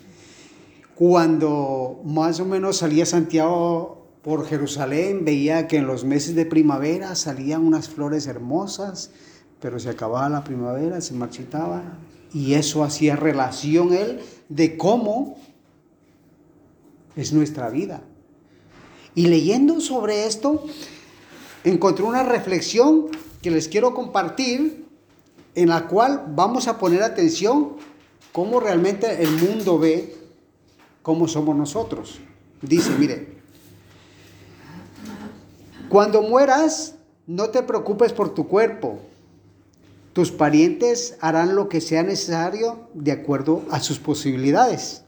cuando 0.95 2.03
más 2.05 2.39
o 2.39 2.45
menos 2.45 2.77
salía 2.77 3.07
Santiago 3.07 4.09
por 4.21 4.47
Jerusalén, 4.47 5.25
veía 5.25 5.67
que 5.69 5.79
en 5.79 5.87
los 5.87 6.05
meses 6.05 6.35
de 6.35 6.45
primavera 6.45 7.15
salían 7.15 7.65
unas 7.67 7.89
flores 7.89 8.27
hermosas, 8.27 9.11
pero 9.59 9.79
se 9.79 9.89
acababa 9.89 10.29
la 10.29 10.45
primavera, 10.45 11.01
se 11.01 11.15
marchitaba, 11.15 11.83
y 12.35 12.55
eso 12.55 12.85
hacía 12.85 13.17
relación 13.17 13.95
él 13.95 14.21
de 14.51 14.77
cómo 14.77 15.39
es 17.17 17.33
nuestra 17.33 17.71
vida. 17.71 18.03
Y 19.15 19.29
leyendo 19.29 19.81
sobre 19.81 20.27
esto, 20.27 20.63
encontré 21.65 22.05
una 22.05 22.23
reflexión 22.23 23.07
que 23.41 23.51
les 23.51 23.69
quiero 23.69 23.95
compartir, 23.95 24.83
en 25.55 25.69
la 25.69 25.87
cual 25.87 26.25
vamos 26.29 26.69
a 26.69 26.79
poner 26.79 27.03
atención 27.03 27.77
cómo 28.33 28.61
realmente 28.61 29.23
el 29.23 29.31
mundo 29.31 29.79
ve 29.79 30.17
cómo 31.03 31.29
somos 31.29 31.57
nosotros. 31.57 32.21
Dice, 32.63 32.91
mire, 32.99 33.37
cuando 35.89 36.23
mueras, 36.23 36.95
no 37.27 37.51
te 37.51 37.63
preocupes 37.63 38.13
por 38.13 38.33
tu 38.35 38.49
cuerpo. 38.49 39.01
Tus 40.13 40.31
parientes 40.31 41.17
harán 41.21 41.55
lo 41.55 41.69
que 41.69 41.81
sea 41.81 42.03
necesario 42.03 42.89
de 42.95 43.13
acuerdo 43.13 43.63
a 43.71 43.81
sus 43.81 43.99
posibilidades. 43.99 45.05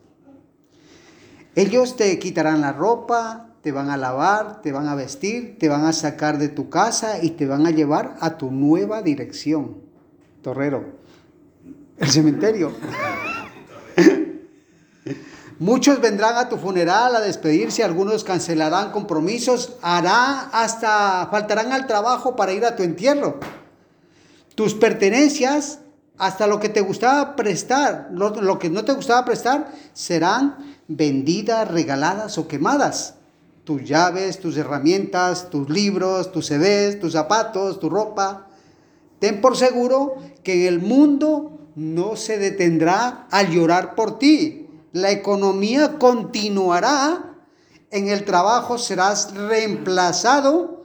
Ellos 1.54 1.96
te 1.96 2.18
quitarán 2.18 2.60
la 2.60 2.72
ropa, 2.72 3.54
te 3.62 3.70
van 3.70 3.90
a 3.90 3.96
lavar, 3.96 4.60
te 4.60 4.72
van 4.72 4.88
a 4.88 4.94
vestir, 4.94 5.56
te 5.58 5.68
van 5.68 5.84
a 5.84 5.92
sacar 5.92 6.38
de 6.38 6.48
tu 6.48 6.68
casa 6.68 7.22
y 7.22 7.30
te 7.30 7.46
van 7.46 7.66
a 7.66 7.70
llevar 7.70 8.16
a 8.20 8.36
tu 8.36 8.50
nueva 8.50 9.02
dirección. 9.02 9.83
Torrero, 10.44 10.84
el 11.96 12.10
cementerio. 12.10 12.70
Muchos 15.58 16.02
vendrán 16.02 16.36
a 16.36 16.50
tu 16.50 16.58
funeral 16.58 17.16
a 17.16 17.20
despedirse, 17.20 17.82
algunos 17.82 18.24
cancelarán 18.24 18.92
compromisos, 18.92 19.78
hará 19.80 20.50
hasta 20.52 21.28
faltarán 21.30 21.72
al 21.72 21.86
trabajo 21.86 22.36
para 22.36 22.52
ir 22.52 22.66
a 22.66 22.76
tu 22.76 22.82
entierro. 22.82 23.40
Tus 24.54 24.74
pertenencias, 24.74 25.78
hasta 26.18 26.46
lo 26.46 26.60
que 26.60 26.68
te 26.68 26.82
gustaba 26.82 27.36
prestar, 27.36 28.10
lo, 28.12 28.28
lo 28.42 28.58
que 28.58 28.68
no 28.68 28.84
te 28.84 28.92
gustaba 28.92 29.24
prestar, 29.24 29.72
serán 29.94 30.58
vendidas, 30.88 31.70
regaladas 31.70 32.36
o 32.36 32.46
quemadas. 32.46 33.14
tus 33.64 33.82
llaves, 33.82 34.40
tus 34.40 34.58
herramientas, 34.58 35.48
tus 35.48 35.70
libros, 35.70 36.32
tus 36.32 36.48
CDs, 36.48 37.00
tus 37.00 37.12
zapatos, 37.12 37.80
tu 37.80 37.88
ropa. 37.88 38.48
Ten 39.18 39.40
por 39.40 39.56
seguro 39.56 40.16
que 40.42 40.68
el 40.68 40.80
mundo 40.80 41.54
no 41.74 42.16
se 42.16 42.38
detendrá 42.38 43.26
al 43.30 43.50
llorar 43.50 43.94
por 43.94 44.18
ti. 44.18 44.68
La 44.92 45.10
economía 45.10 45.98
continuará. 45.98 47.36
En 47.90 48.08
el 48.08 48.24
trabajo 48.24 48.78
serás 48.78 49.34
reemplazado. 49.34 50.84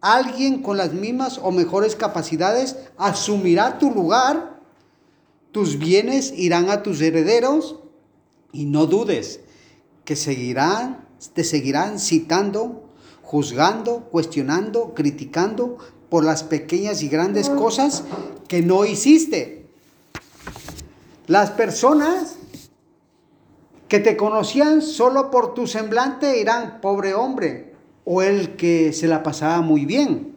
Alguien 0.00 0.62
con 0.62 0.76
las 0.76 0.92
mismas 0.92 1.38
o 1.42 1.50
mejores 1.50 1.94
capacidades 1.96 2.76
asumirá 2.96 3.78
tu 3.78 3.90
lugar. 3.90 4.60
Tus 5.52 5.78
bienes 5.78 6.32
irán 6.36 6.70
a 6.70 6.82
tus 6.82 7.00
herederos. 7.00 7.76
Y 8.52 8.64
no 8.64 8.86
dudes 8.86 9.40
que 10.04 10.16
seguirán, 10.16 11.06
te 11.34 11.44
seguirán 11.44 11.98
citando, 11.98 12.90
juzgando, 13.22 14.08
cuestionando, 14.10 14.94
criticando 14.94 15.78
por 16.10 16.24
las 16.24 16.42
pequeñas 16.42 17.02
y 17.02 17.08
grandes 17.08 17.48
cosas 17.48 18.04
que 18.48 18.60
no 18.60 18.84
hiciste. 18.84 19.66
Las 21.26 21.50
personas 21.52 22.36
que 23.88 24.00
te 24.00 24.16
conocían 24.16 24.82
solo 24.82 25.30
por 25.30 25.54
tu 25.54 25.66
semblante 25.66 26.32
dirán, 26.32 26.80
pobre 26.80 27.14
hombre, 27.14 27.74
o 28.04 28.22
el 28.22 28.56
que 28.56 28.92
se 28.92 29.06
la 29.06 29.22
pasaba 29.22 29.60
muy 29.60 29.84
bien. 29.84 30.34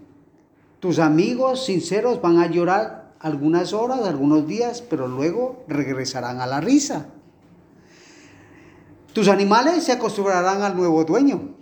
Tus 0.79 0.99
amigos 0.99 1.65
sinceros 1.65 2.21
van 2.21 2.37
a 2.37 2.47
llorar 2.47 3.13
algunas 3.19 3.73
horas, 3.73 4.01
algunos 4.01 4.47
días, 4.47 4.81
pero 4.81 5.07
luego 5.07 5.63
regresarán 5.67 6.41
a 6.41 6.45
la 6.45 6.61
risa. 6.61 7.07
Tus 9.13 9.27
animales 9.27 9.83
se 9.83 9.93
acostumbrarán 9.93 10.61
al 10.61 10.75
nuevo 10.75 11.03
dueño. 11.05 11.55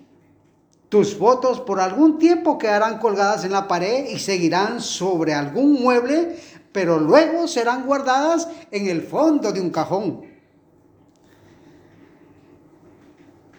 Tus 0.92 1.16
fotos 1.16 1.62
por 1.62 1.80
algún 1.80 2.20
tiempo 2.20 2.58
quedarán 2.58 3.00
colgadas 3.00 3.46
en 3.46 3.54
la 3.54 3.66
pared 3.66 4.10
y 4.10 4.20
seguirán 4.20 4.82
sobre 4.82 5.34
algún 5.34 5.82
mueble, 5.82 6.36
pero 6.74 7.00
luego 7.00 7.48
serán 7.48 7.86
guardadas 7.86 8.50
en 8.72 8.90
el 8.90 9.02
fondo 9.02 9.54
de 9.54 9.62
un 9.62 9.70
cajón. 9.70 10.24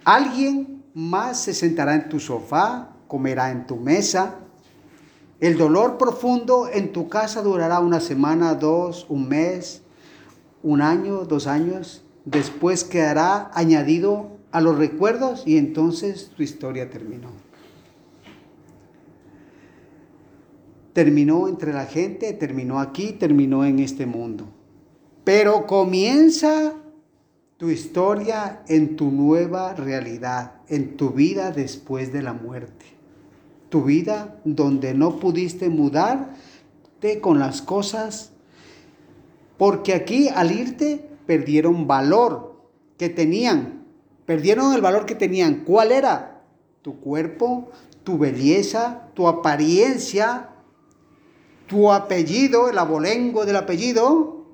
Alguien 0.04 0.84
más 0.92 1.38
se 1.38 1.54
sentará 1.54 1.94
en 1.94 2.10
tu 2.10 2.20
sofá, 2.20 2.90
comerá 3.08 3.50
en 3.50 3.66
tu 3.66 3.76
mesa. 3.76 4.34
El 5.40 5.56
dolor 5.56 5.96
profundo 5.96 6.68
en 6.70 6.92
tu 6.92 7.08
casa 7.08 7.40
durará 7.40 7.80
una 7.80 8.00
semana, 8.00 8.54
dos, 8.56 9.06
un 9.08 9.26
mes, 9.26 9.80
un 10.62 10.82
año, 10.82 11.24
dos 11.24 11.46
años 11.46 12.04
después 12.26 12.84
quedará 12.84 13.50
añadido 13.54 14.41
a 14.52 14.60
los 14.60 14.76
recuerdos 14.76 15.42
y 15.46 15.56
entonces 15.56 16.30
tu 16.36 16.42
historia 16.42 16.90
terminó. 16.90 17.30
Terminó 20.92 21.48
entre 21.48 21.72
la 21.72 21.86
gente, 21.86 22.34
terminó 22.34 22.78
aquí, 22.78 23.12
terminó 23.12 23.64
en 23.64 23.78
este 23.78 24.04
mundo. 24.04 24.46
Pero 25.24 25.66
comienza 25.66 26.74
tu 27.56 27.70
historia 27.70 28.62
en 28.68 28.96
tu 28.96 29.10
nueva 29.10 29.72
realidad, 29.74 30.54
en 30.68 30.96
tu 30.96 31.10
vida 31.10 31.50
después 31.50 32.12
de 32.12 32.20
la 32.20 32.34
muerte. 32.34 32.84
Tu 33.70 33.84
vida 33.84 34.38
donde 34.44 34.92
no 34.92 35.18
pudiste 35.18 35.70
mudarte 35.70 37.20
con 37.22 37.38
las 37.38 37.62
cosas, 37.62 38.32
porque 39.56 39.94
aquí 39.94 40.28
al 40.28 40.52
irte 40.52 41.08
perdieron 41.24 41.86
valor 41.86 42.60
que 42.98 43.08
tenían. 43.08 43.81
Perdieron 44.26 44.74
el 44.74 44.80
valor 44.80 45.06
que 45.06 45.14
tenían. 45.14 45.64
¿Cuál 45.64 45.92
era? 45.92 46.42
Tu 46.82 47.00
cuerpo, 47.00 47.70
tu 48.04 48.18
belleza, 48.18 49.08
tu 49.14 49.28
apariencia, 49.28 50.50
tu 51.66 51.92
apellido, 51.92 52.68
el 52.68 52.78
abolengo 52.78 53.44
del 53.44 53.56
apellido, 53.56 54.46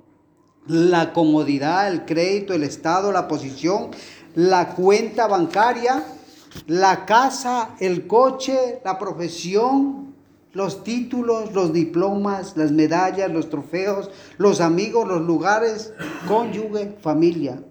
la 0.66 1.12
comodidad, 1.12 1.88
el 1.88 2.04
crédito, 2.04 2.54
el 2.54 2.62
estado, 2.62 3.10
la 3.12 3.26
posición, 3.28 3.90
la 4.34 4.74
cuenta 4.74 5.26
bancaria, 5.26 6.04
la 6.66 7.06
casa, 7.06 7.70
el 7.80 8.06
coche, 8.06 8.80
la 8.84 8.98
profesión, 8.98 10.14
los 10.52 10.82
títulos, 10.82 11.52
los 11.52 11.72
diplomas, 11.72 12.56
las 12.56 12.72
medallas, 12.72 13.30
los 13.30 13.48
trofeos, 13.48 14.10
los 14.38 14.60
amigos, 14.60 15.06
los 15.06 15.22
lugares, 15.22 15.92
cónyuge, 16.26 16.96
familia. 17.00 17.62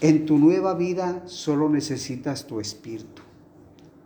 En 0.00 0.26
tu 0.26 0.38
nueva 0.38 0.74
vida 0.74 1.22
solo 1.26 1.68
necesitas 1.68 2.46
tu 2.46 2.60
espíritu. 2.60 3.22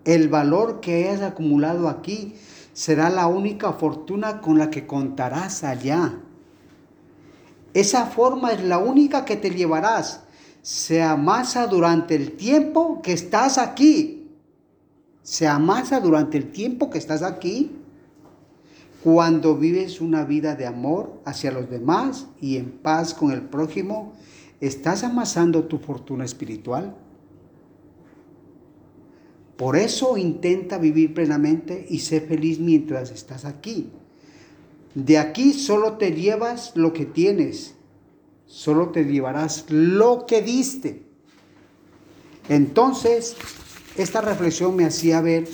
El 0.04 0.28
valor 0.28 0.80
que 0.80 1.08
hayas 1.08 1.22
acumulado 1.22 1.88
aquí 1.88 2.34
será 2.72 3.10
la 3.10 3.26
única 3.26 3.72
fortuna 3.72 4.40
con 4.40 4.58
la 4.58 4.70
que 4.70 4.86
contarás 4.86 5.64
allá. 5.64 6.14
Esa 7.74 8.06
forma 8.06 8.52
es 8.52 8.62
la 8.62 8.78
única 8.78 9.24
que 9.24 9.36
te 9.36 9.50
llevarás. 9.50 10.22
Se 10.62 11.02
amasa 11.02 11.66
durante 11.66 12.14
el 12.14 12.32
tiempo 12.32 13.02
que 13.02 13.12
estás 13.12 13.58
aquí 13.58 14.20
se 15.22 15.46
amasa 15.46 16.00
durante 16.00 16.38
el 16.38 16.50
tiempo 16.50 16.90
que 16.90 16.98
estás 16.98 17.22
aquí, 17.22 17.70
cuando 19.04 19.56
vives 19.56 20.00
una 20.00 20.24
vida 20.24 20.56
de 20.56 20.66
amor 20.66 21.20
hacia 21.24 21.52
los 21.52 21.70
demás 21.70 22.26
y 22.40 22.56
en 22.56 22.70
paz 22.70 23.14
con 23.14 23.30
el 23.30 23.42
prójimo, 23.42 24.12
estás 24.60 25.04
amasando 25.04 25.64
tu 25.64 25.78
fortuna 25.78 26.24
espiritual. 26.24 26.96
Por 29.56 29.76
eso 29.76 30.16
intenta 30.16 30.78
vivir 30.78 31.12
plenamente 31.12 31.86
y 31.88 32.00
sé 32.00 32.20
feliz 32.20 32.58
mientras 32.60 33.10
estás 33.10 33.44
aquí. 33.44 33.90
De 34.94 35.18
aquí 35.18 35.52
solo 35.52 35.98
te 35.98 36.12
llevas 36.12 36.72
lo 36.74 36.92
que 36.92 37.06
tienes, 37.06 37.74
solo 38.46 38.88
te 38.88 39.04
llevarás 39.04 39.66
lo 39.68 40.26
que 40.26 40.42
diste. 40.42 41.04
Entonces, 42.48 43.36
esta 43.96 44.20
reflexión 44.20 44.74
me 44.74 44.84
hacía 44.84 45.20
ver 45.20 45.48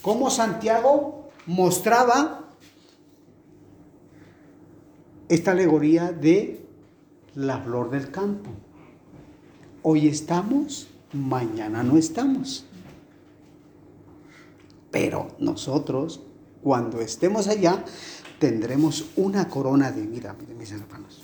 cómo 0.00 0.30
Santiago 0.30 1.28
mostraba 1.46 2.48
esta 5.28 5.52
alegoría 5.52 6.12
de 6.12 6.63
la 7.34 7.58
flor 7.58 7.90
del 7.90 8.10
campo. 8.10 8.50
Hoy 9.82 10.08
estamos, 10.08 10.88
mañana 11.12 11.82
no 11.82 11.96
estamos. 11.96 12.64
Pero 14.90 15.28
nosotros, 15.38 16.20
cuando 16.62 17.00
estemos 17.00 17.48
allá, 17.48 17.84
tendremos 18.38 19.06
una 19.16 19.48
corona 19.48 19.90
de 19.90 20.06
vida, 20.06 20.36
mis 20.58 20.70
hermanos. 20.70 21.22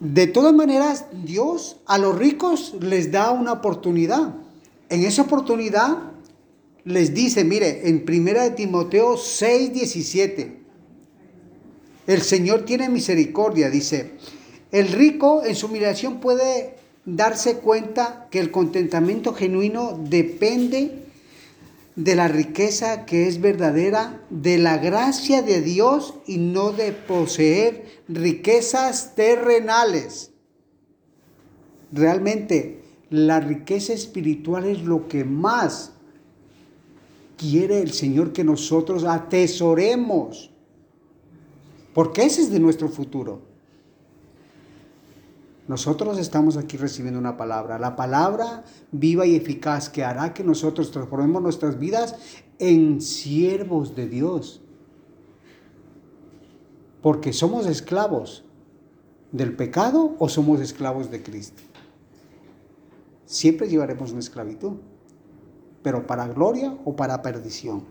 De 0.00 0.26
todas 0.26 0.52
maneras, 0.52 1.06
Dios 1.24 1.76
a 1.86 1.98
los 1.98 2.18
ricos 2.18 2.74
les 2.80 3.12
da 3.12 3.30
una 3.30 3.52
oportunidad. 3.52 4.34
En 4.88 5.04
esa 5.04 5.22
oportunidad 5.22 5.98
les 6.84 7.14
dice, 7.14 7.44
mire, 7.44 7.88
en 7.88 8.04
1 8.08 8.54
Timoteo 8.54 9.16
6, 9.16 9.72
17, 9.72 10.61
el 12.14 12.22
Señor 12.22 12.64
tiene 12.64 12.88
misericordia, 12.88 13.70
dice, 13.70 14.12
el 14.70 14.88
rico 14.88 15.42
en 15.44 15.54
su 15.54 15.66
humillación 15.66 16.20
puede 16.20 16.76
darse 17.04 17.58
cuenta 17.58 18.28
que 18.30 18.40
el 18.40 18.50
contentamiento 18.50 19.34
genuino 19.34 19.98
depende 20.08 21.02
de 21.96 22.14
la 22.16 22.28
riqueza 22.28 23.04
que 23.04 23.28
es 23.28 23.40
verdadera, 23.40 24.24
de 24.30 24.58
la 24.58 24.78
gracia 24.78 25.42
de 25.42 25.60
Dios 25.60 26.14
y 26.26 26.38
no 26.38 26.72
de 26.72 26.92
poseer 26.92 28.02
riquezas 28.08 29.14
terrenales. 29.14 30.30
Realmente 31.92 32.82
la 33.10 33.40
riqueza 33.40 33.92
espiritual 33.92 34.64
es 34.64 34.82
lo 34.82 35.06
que 35.06 35.24
más 35.24 35.92
quiere 37.36 37.80
el 37.80 37.92
Señor 37.92 38.32
que 38.32 38.44
nosotros 38.44 39.04
atesoremos, 39.04 40.51
porque 41.94 42.24
ese 42.24 42.42
es 42.42 42.50
de 42.50 42.60
nuestro 42.60 42.88
futuro. 42.88 43.52
Nosotros 45.68 46.18
estamos 46.18 46.56
aquí 46.56 46.76
recibiendo 46.76 47.20
una 47.20 47.36
palabra, 47.36 47.78
la 47.78 47.94
palabra 47.94 48.64
viva 48.90 49.26
y 49.26 49.36
eficaz 49.36 49.88
que 49.88 50.04
hará 50.04 50.34
que 50.34 50.42
nosotros 50.42 50.90
transformemos 50.90 51.40
nuestras 51.40 51.78
vidas 51.78 52.16
en 52.58 53.00
siervos 53.00 53.94
de 53.94 54.08
Dios. 54.08 54.60
Porque 57.00 57.32
somos 57.32 57.66
esclavos 57.66 58.44
del 59.30 59.56
pecado 59.56 60.14
o 60.18 60.28
somos 60.28 60.60
esclavos 60.60 61.10
de 61.10 61.22
Cristo. 61.22 61.62
Siempre 63.24 63.68
llevaremos 63.68 64.10
una 64.10 64.20
esclavitud, 64.20 64.72
pero 65.82 66.06
para 66.06 66.28
gloria 66.28 66.76
o 66.84 66.94
para 66.94 67.22
perdición. 67.22 67.84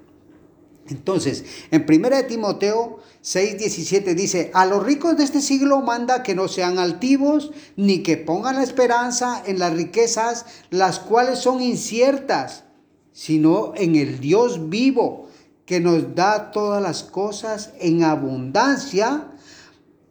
Entonces, 0.91 1.45
en 1.71 1.85
1 1.87 2.09
de 2.09 2.23
Timoteo 2.23 2.99
6:17 3.23 4.13
dice, 4.13 4.51
a 4.53 4.65
los 4.65 4.83
ricos 4.83 5.15
de 5.15 5.23
este 5.23 5.41
siglo 5.41 5.79
manda 5.81 6.21
que 6.21 6.35
no 6.35 6.49
sean 6.49 6.79
altivos, 6.79 7.51
ni 7.77 8.03
que 8.03 8.17
pongan 8.17 8.55
la 8.55 8.63
esperanza 8.63 9.41
en 9.45 9.57
las 9.57 9.73
riquezas, 9.73 10.45
las 10.69 10.99
cuales 10.99 11.39
son 11.39 11.61
inciertas, 11.61 12.65
sino 13.13 13.73
en 13.75 13.95
el 13.95 14.19
Dios 14.19 14.69
vivo, 14.69 15.29
que 15.65 15.79
nos 15.79 16.13
da 16.13 16.51
todas 16.51 16.83
las 16.83 17.03
cosas 17.03 17.71
en 17.79 18.03
abundancia 18.03 19.31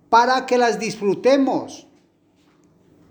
para 0.09 0.47
que 0.47 0.57
las 0.57 0.79
disfrutemos, 0.79 1.87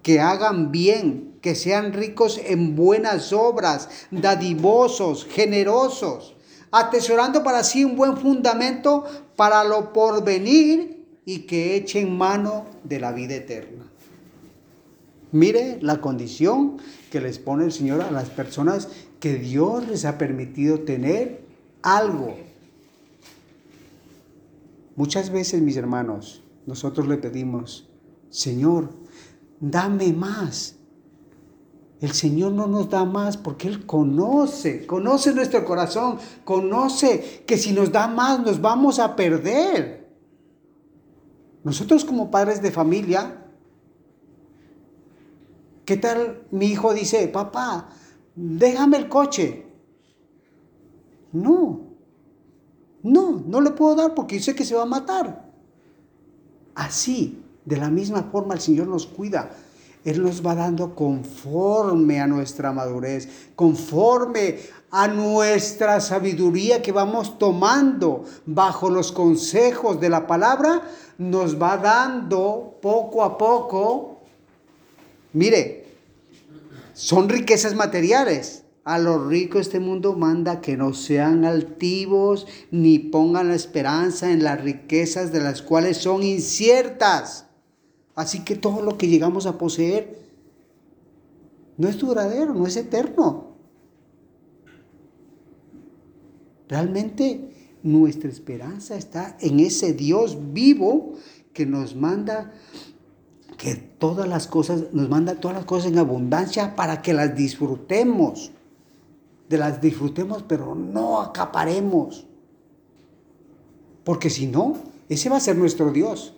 que 0.02 0.20
hagan 0.20 0.72
bien, 0.72 1.38
que 1.42 1.54
sean 1.54 1.94
ricos 1.94 2.42
en 2.44 2.76
buenas 2.76 3.32
obras, 3.32 3.90
dadivosos, 4.10 5.28
generosos 5.30 6.36
atesorando 6.72 7.44
para 7.44 7.64
sí 7.64 7.84
un 7.84 7.96
buen 7.96 8.18
fundamento 8.18 9.06
para 9.36 9.64
lo 9.64 9.94
porvenir 9.94 11.06
y 11.26 11.40
que 11.42 11.76
echen 11.76 12.18
mano 12.18 12.66
de 12.84 13.00
la 13.00 13.12
vida 13.12 13.36
eterna. 13.36 13.86
Mire 15.32 15.78
la 15.82 16.02
condición 16.02 16.78
que 17.12 17.22
les 17.22 17.38
pone 17.38 17.66
el 17.66 17.72
Señor 17.72 18.02
a 18.02 18.12
las 18.12 18.30
personas 18.30 18.90
que 19.20 19.36
Dios 19.36 19.88
les 19.88 20.06
ha 20.06 20.18
permitido 20.18 20.80
tener 20.80 21.42
algo. 21.82 22.36
Muchas 24.96 25.30
veces, 25.30 25.62
mis 25.62 25.78
hermanos, 25.78 26.42
nosotros 26.66 27.08
le 27.08 27.18
pedimos, 27.18 27.88
Señor, 28.30 28.90
dame 29.60 30.14
más, 30.14 30.76
el 32.02 32.14
Señor 32.14 32.54
no 32.54 32.68
nos 32.68 32.90
da 32.90 33.04
más 33.04 33.36
porque 33.36 33.68
Él 33.68 33.86
conoce, 33.86 34.86
conoce 34.86 35.34
nuestro 35.34 35.66
corazón, 35.66 36.18
conoce 36.46 37.44
que 37.46 37.58
si 37.58 37.74
nos 37.74 37.92
da 37.92 38.08
más 38.08 38.40
nos 38.40 38.62
vamos 38.62 39.00
a 39.00 39.16
perder. 39.16 40.08
Nosotros 41.64 42.06
como 42.06 42.32
padres 42.32 42.62
de 42.62 42.72
familia, 42.72 43.46
¿qué 45.84 45.98
tal 45.98 46.44
mi 46.52 46.68
hijo 46.68 46.94
dice, 46.94 47.28
papá, 47.28 47.90
déjame 48.34 48.98
el 48.98 49.10
coche? 49.10 49.66
No, 51.34 51.82
no, 53.04 53.44
no 53.46 53.62
le 53.62 53.72
puedo 53.72 53.96
dar 53.96 54.16
porque 54.16 54.38
yo 54.38 54.46
sé 54.46 54.56
que 54.56 54.64
se 54.64 54.76
va 54.76 54.84
a 54.84 54.86
matar. 54.86 55.52
Así, 56.76 57.44
de 57.66 57.76
la 57.76 57.90
misma 57.90 58.24
forma 58.24 58.54
el 58.54 58.62
Señor 58.62 58.88
nos 58.88 59.06
cuida. 59.06 59.52
Él 60.10 60.24
nos 60.24 60.44
va 60.44 60.56
dando 60.56 60.96
conforme 60.96 62.20
a 62.20 62.26
nuestra 62.26 62.72
madurez, 62.72 63.30
conforme 63.56 64.58
a 64.90 65.08
nuestra 65.08 66.02
sabiduría 66.02 66.82
que 66.82 66.92
vamos 66.92 67.38
tomando 67.38 68.26
bajo 68.48 68.90
los 68.90 69.12
consejos 69.12 70.02
de 70.02 70.10
la 70.10 70.26
palabra, 70.26 70.82
nos 71.20 71.62
va 71.62 71.78
dando 71.78 72.80
poco 72.82 73.24
a 73.24 73.38
poco, 73.38 74.22
mire, 75.34 75.86
son 76.94 77.30
riquezas 77.30 77.76
materiales. 77.76 78.64
A 78.86 78.98
los 78.98 79.28
ricos 79.28 79.62
este 79.62 79.80
mundo 79.80 80.14
manda 80.14 80.62
que 80.62 80.76
no 80.76 80.96
sean 80.96 81.46
altivos 81.46 82.48
ni 82.72 82.98
pongan 82.98 83.50
la 83.50 83.56
esperanza 83.56 84.32
en 84.32 84.44
las 84.44 84.60
riquezas 84.62 85.32
de 85.32 85.42
las 85.42 85.62
cuales 85.62 85.98
son 85.98 86.24
inciertas 86.24 87.46
Así 88.16 88.44
que 88.44 88.56
todo 88.56 88.82
lo 88.82 88.98
que 88.98 89.08
llegamos 89.08 89.46
a 89.46 89.58
poseer 89.58 90.20
no 91.78 91.88
es 91.88 91.98
duradero, 91.98 92.54
no 92.54 92.68
es 92.68 92.76
eterno. 92.76 93.56
Realmente 96.68 97.50
nuestra 97.82 98.30
esperanza 98.30 98.96
está 98.96 99.38
en 99.40 99.60
ese 99.60 99.94
Dios 99.94 100.38
vivo 100.52 101.14
que 101.54 101.66
nos 101.66 101.96
manda 101.96 102.54
que 103.58 103.76
todas 103.76 104.28
las 104.28 104.48
cosas, 104.48 104.94
nos 104.94 105.10
manda 105.10 105.36
todas 105.36 105.58
las 105.58 105.66
cosas 105.66 105.92
en 105.92 105.98
abundancia 105.98 106.76
para 106.76 107.02
que 107.02 107.14
las 107.14 107.36
disfrutemos. 107.36 108.52
De 109.50 109.58
las 109.58 109.82
disfrutemos, 109.82 110.44
pero 110.44 110.76
no 110.76 111.22
acaparemos. 111.22 112.28
Porque 114.04 114.30
si 114.30 114.48
no, 114.48 114.76
ese 115.10 115.30
va 115.30 115.38
a 115.38 115.42
ser 115.42 115.58
nuestro 115.58 115.92
Dios. 115.92 116.36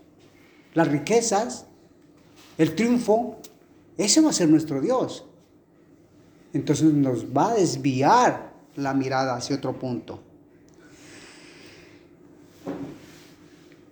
Las 0.73 0.87
riquezas, 0.87 1.65
el 2.57 2.75
triunfo, 2.75 3.37
ese 3.97 4.21
va 4.21 4.29
a 4.29 4.33
ser 4.33 4.49
nuestro 4.49 4.81
Dios. 4.81 5.25
Entonces 6.53 6.93
nos 6.93 7.25
va 7.25 7.51
a 7.51 7.55
desviar 7.55 8.51
la 8.75 8.93
mirada 8.93 9.35
hacia 9.35 9.55
otro 9.55 9.77
punto. 9.77 10.19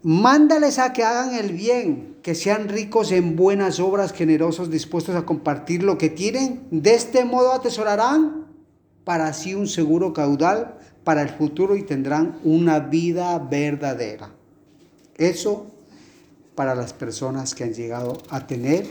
Mándales 0.01 0.79
a 0.79 0.93
que 0.93 1.03
hagan 1.03 1.35
el 1.35 1.51
bien, 1.51 2.17
que 2.23 2.33
sean 2.33 2.69
ricos 2.69 3.11
en 3.11 3.35
buenas 3.35 3.81
obras, 3.81 4.13
generosos, 4.13 4.71
dispuestos 4.71 5.15
a 5.15 5.25
compartir 5.25 5.83
lo 5.83 5.97
que 5.97 6.09
tienen. 6.09 6.65
De 6.71 6.93
este 6.93 7.25
modo 7.25 7.51
atesorarán 7.51 8.45
para 9.03 9.33
sí 9.33 9.55
un 9.55 9.67
seguro 9.67 10.13
caudal 10.13 10.77
para 11.03 11.21
el 11.21 11.29
futuro 11.29 11.75
y 11.75 11.83
tendrán 11.83 12.39
una 12.43 12.79
vida 12.79 13.37
verdadera. 13.39 14.31
Eso 15.17 15.67
para 16.59 16.75
las 16.75 16.91
personas 16.91 17.55
que 17.55 17.63
han 17.63 17.73
llegado 17.73 18.17
a 18.29 18.45
tener 18.45 18.85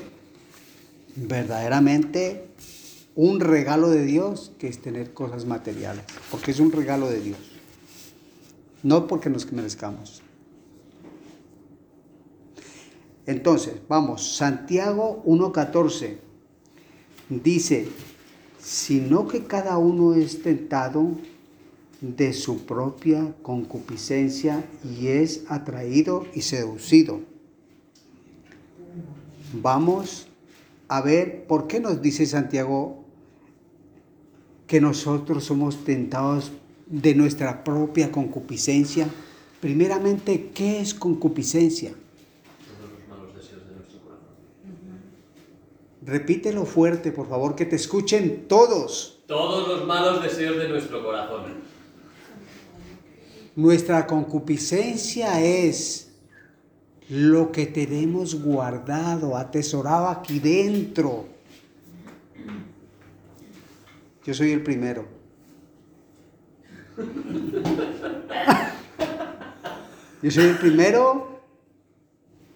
verdaderamente 1.17 2.49
un 3.15 3.41
regalo 3.41 3.91
de 3.91 4.07
Dios 4.07 4.53
que 4.59 4.69
es 4.69 4.81
tener 4.81 5.13
cosas 5.13 5.45
materiales, 5.45 6.03
porque 6.31 6.53
es 6.53 6.61
un 6.61 6.73
regalo 6.73 7.11
de 7.11 7.21
Dios, 7.21 7.39
no 8.83 9.07
porque 9.07 9.29
nos 9.29 9.53
merezcamos. 9.53 10.23
Entonces, 13.27 13.75
vamos, 13.87 14.35
Santiago 14.39 15.23
1.14 15.27 16.17
dice, 17.29 17.87
sino 18.59 19.29
que 19.29 19.45
cada 19.45 19.77
uno 19.77 20.15
es 20.15 20.43
tentado 20.43 21.11
de 22.01 22.33
su 22.33 22.65
propia 22.65 23.35
concupiscencia 23.43 24.65
y 24.83 25.09
es 25.09 25.45
atraído 25.51 26.25
y 26.33 26.41
seducido 26.41 27.37
Vamos 29.53 30.27
a 30.89 31.01
ver 31.01 31.47
por 31.47 31.67
qué 31.67 31.81
nos 31.81 32.03
dice 32.03 32.27
Santiago 32.27 33.05
que 34.67 34.81
nosotros 34.81 35.45
somos 35.45 35.85
tentados 35.85 36.53
de 36.87 37.15
nuestra 37.15 37.65
propia 37.65 38.13
concupiscencia. 38.13 39.09
Primeramente, 39.61 40.51
¿qué 40.55 40.81
es 40.81 40.93
concupiscencia? 40.93 41.93
Todos 41.93 42.93
los 42.93 43.09
malos 43.09 43.35
deseos 43.35 43.67
de 43.67 43.75
nuestro 43.75 44.01
corazón. 44.01 44.29
Repítelo 46.03 46.67
fuerte, 46.67 47.13
por 47.13 47.29
favor, 47.29 47.55
que 47.55 47.65
te 47.65 47.77
escuchen 47.77 48.47
todos. 48.49 49.21
Todos 49.27 49.67
los 49.69 49.87
malos 49.87 50.23
deseos 50.23 50.59
de 50.59 50.69
nuestro 50.69 51.03
corazón. 51.03 51.59
Nuestra 53.57 54.07
concupiscencia 54.07 55.41
es 55.41 56.08
lo 57.09 57.53
que 57.53 57.67
tenemos 57.67 58.43
guardado, 58.43 59.37
atesorado 59.37 60.09
aquí 60.09 60.41
dentro. 60.41 61.27
Yo 64.25 64.35
soy 64.35 64.53
el 64.53 64.63
primero. 64.63 65.07
Yo 70.23 70.31
soy 70.31 70.45
el 70.45 70.59
primero 70.59 71.41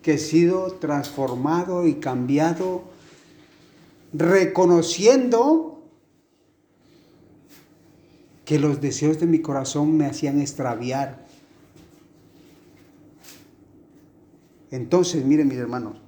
que 0.03 0.15
he 0.15 0.19
sido 0.19 0.73
transformado 0.73 1.87
y 1.87 1.95
cambiado, 1.95 2.85
reconociendo 4.13 5.81
que 8.45 8.59
los 8.59 8.81
deseos 8.81 9.21
de 9.21 9.27
mi 9.27 9.41
corazón 9.41 9.97
me 9.97 10.07
hacían 10.07 10.41
extraviar 10.41 11.22
Entonces, 14.73 15.23
miren 15.25 15.49
mis 15.49 15.59
hermanos, 15.59 15.99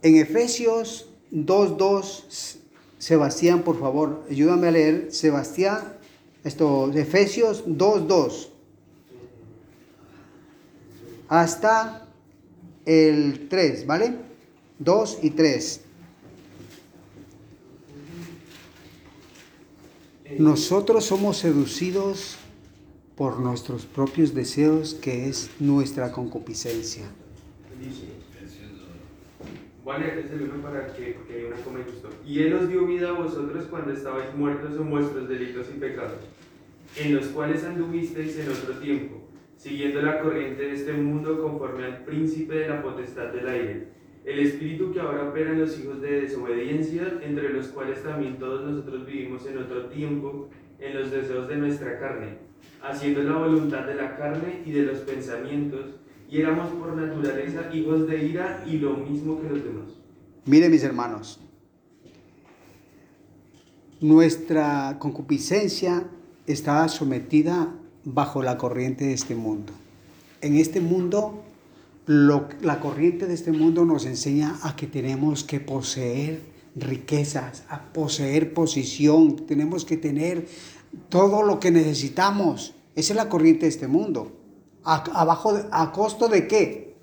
en 0.00 0.14
Efesios 0.16 1.10
2.2, 1.32 2.58
Sebastián, 2.98 3.62
por 3.62 3.80
favor, 3.80 4.24
ayúdame 4.30 4.68
a 4.68 4.70
leer, 4.70 5.08
Sebastián, 5.12 5.98
esto, 6.44 6.92
Efesios 6.92 7.66
2.2, 7.66 8.48
hasta 11.28 12.06
el 12.84 13.48
3, 13.48 13.84
¿vale? 13.84 14.14
2 14.78 15.18
y 15.22 15.30
3. 15.30 15.80
Nosotros 20.38 21.04
somos 21.04 21.38
seducidos 21.38 22.36
por 23.16 23.40
nuestros 23.40 23.86
propios 23.86 24.34
deseos, 24.34 24.94
que 24.94 25.28
es 25.28 25.50
nuestra 25.58 26.12
concupiscencia. 26.12 27.06
Uno 29.84 30.62
para 30.62 30.92
que, 30.92 31.16
una 31.66 31.80
Y 32.26 32.40
Él 32.40 32.54
os 32.54 32.68
dio 32.68 32.86
vida 32.86 33.10
a 33.10 33.12
vosotros 33.12 33.66
cuando 33.70 33.92
estabais 33.92 34.34
muertos 34.34 34.72
en 34.76 34.90
vuestros 34.90 35.28
delitos 35.28 35.68
y 35.74 35.78
pecados. 35.78 36.18
en 36.96 37.14
los 37.14 37.26
cuales 37.26 37.62
anduvisteis 37.64 38.38
en 38.38 38.50
otro 38.50 38.74
tiempo, 38.78 39.28
siguiendo 39.56 40.00
la 40.00 40.20
corriente 40.20 40.62
de 40.62 40.72
este 40.72 40.94
mundo 40.94 41.42
conforme 41.42 41.84
al 41.84 42.04
príncipe 42.04 42.54
de 42.54 42.68
la 42.68 42.82
potestad 42.82 43.32
del 43.34 43.48
aire, 43.48 43.88
el 44.24 44.38
espíritu 44.38 44.92
que 44.92 45.00
ahora 45.00 45.28
opera 45.28 45.52
en 45.52 45.60
los 45.60 45.78
hijos 45.78 46.00
de 46.00 46.22
desobediencia, 46.22 47.18
entre 47.22 47.50
los 47.50 47.68
cuales 47.68 48.02
también 48.02 48.38
todos 48.38 48.64
nosotros 48.64 49.04
vivimos 49.04 49.46
en 49.46 49.58
otro 49.58 49.86
tiempo, 49.86 50.48
en 50.78 50.98
los 50.98 51.10
deseos 51.10 51.48
de 51.48 51.56
nuestra 51.56 51.98
carne, 51.98 52.45
haciendo 52.82 53.22
la 53.22 53.36
voluntad 53.38 53.84
de 53.86 53.94
la 53.94 54.16
carne 54.16 54.62
y 54.64 54.70
de 54.72 54.82
los 54.82 54.98
pensamientos, 54.98 55.86
y 56.30 56.40
éramos 56.40 56.68
por 56.70 56.96
naturaleza 56.96 57.72
hijos 57.74 58.06
de 58.08 58.24
ira 58.26 58.64
y 58.66 58.78
lo 58.78 58.96
mismo 58.96 59.40
que 59.40 59.48
los 59.48 59.64
demás. 59.64 59.86
Miren 60.44 60.70
mis 60.70 60.82
hermanos, 60.84 61.40
nuestra 64.00 64.96
concupiscencia 64.98 66.04
está 66.46 66.86
sometida 66.88 67.72
bajo 68.04 68.42
la 68.42 68.58
corriente 68.58 69.04
de 69.06 69.14
este 69.14 69.34
mundo. 69.34 69.72
En 70.40 70.56
este 70.56 70.80
mundo, 70.80 71.42
lo- 72.06 72.48
la 72.60 72.78
corriente 72.80 73.26
de 73.26 73.34
este 73.34 73.52
mundo 73.52 73.84
nos 73.84 74.04
enseña 74.06 74.56
a 74.62 74.76
que 74.76 74.86
tenemos 74.86 75.44
que 75.44 75.60
poseer 75.60 76.40
riquezas, 76.76 77.64
a 77.68 77.84
poseer 77.92 78.52
posición, 78.52 79.46
tenemos 79.46 79.84
que 79.86 79.96
tener 79.96 80.46
todo 81.08 81.42
lo 81.42 81.60
que 81.60 81.70
necesitamos. 81.70 82.74
Esa 82.94 83.12
es 83.12 83.16
la 83.16 83.28
corriente 83.28 83.66
de 83.66 83.70
este 83.70 83.88
mundo. 83.88 84.32
¿A, 84.84 84.96
abajo 85.20 85.52
de- 85.54 85.66
¿A 85.70 85.92
costo 85.92 86.28
de 86.28 86.46
qué? 86.46 86.96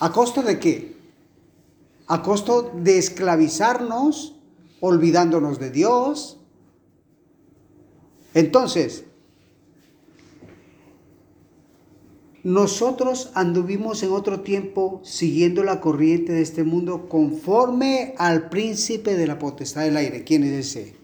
¿A 0.00 0.12
costo 0.12 0.42
de 0.42 0.58
qué? 0.58 0.96
A 2.06 2.22
costo 2.22 2.72
de 2.74 2.98
esclavizarnos, 2.98 4.36
olvidándonos 4.80 5.58
de 5.58 5.70
Dios. 5.70 6.38
Entonces, 8.34 9.04
nosotros 12.44 13.30
anduvimos 13.34 14.02
en 14.02 14.12
otro 14.12 14.40
tiempo 14.40 15.00
siguiendo 15.04 15.64
la 15.64 15.80
corriente 15.80 16.32
de 16.32 16.42
este 16.42 16.62
mundo 16.64 17.08
conforme 17.08 18.14
al 18.16 18.48
príncipe 18.48 19.16
de 19.16 19.26
la 19.26 19.38
potestad 19.38 19.82
del 19.82 19.96
aire. 19.96 20.24
¿Quién 20.24 20.44
es 20.44 20.52
ese? 20.76 20.97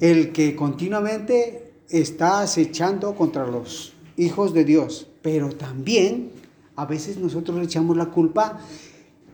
El 0.00 0.32
que 0.32 0.54
continuamente 0.56 1.72
está 1.88 2.40
acechando 2.40 3.14
contra 3.14 3.46
los 3.46 3.92
hijos 4.16 4.52
de 4.52 4.64
Dios, 4.64 5.06
pero 5.22 5.50
también 5.50 6.32
a 6.74 6.84
veces 6.86 7.16
nosotros 7.16 7.56
le 7.58 7.64
echamos 7.64 7.96
la 7.96 8.06
culpa 8.06 8.60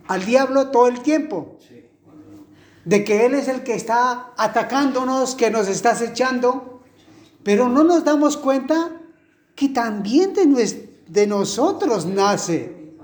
al 0.07 0.25
diablo 0.25 0.69
todo 0.69 0.89
el 0.89 1.01
tiempo. 1.01 1.57
De 2.85 3.05
que 3.05 3.27
Él 3.27 3.35
es 3.35 3.49
el 3.49 3.63
que 3.63 3.75
está 3.75 4.33
atacándonos, 4.37 5.35
que 5.35 5.51
nos 5.51 5.69
está 5.69 5.91
acechando, 5.93 6.83
pero 7.43 7.69
no 7.69 7.85
nos 7.85 8.05
damos 8.05 8.37
cuenta 8.37 9.01
que 9.55 9.69
también 9.69 10.35
de, 10.35 10.47
nues- 10.47 10.89
de 11.09 11.27
nosotros 11.27 12.07
nace 12.07 12.95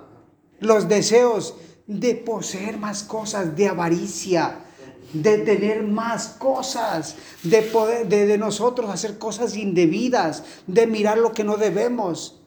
los 0.61 0.89
deseos 0.89 1.55
de 1.87 2.15
poseer 2.17 2.77
más 2.79 3.03
cosas, 3.05 3.57
de 3.57 3.69
avaricia, 3.69 4.65
de 5.13 5.39
tener 5.39 5.83
más 5.83 6.29
cosas, 6.29 7.17
de 7.43 7.63
poder, 7.63 8.09
de, 8.09 8.27
de 8.27 8.39
nosotros 8.39 8.91
hacer 8.91 9.19
cosas 9.19 9.57
indebidas, 9.57 10.45
de 10.67 10.87
mirar 10.87 11.19
lo 11.19 11.33
que 11.33 11.45
no 11.45 11.57
debemos, 11.57 12.41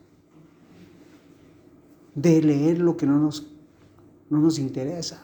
de 2.15 2.41
leer 2.41 2.79
lo 2.79 2.97
que 2.97 3.05
no 3.05 3.17
nos, 3.17 3.47
no 4.29 4.39
nos 4.39 4.59
interesa. 4.59 5.23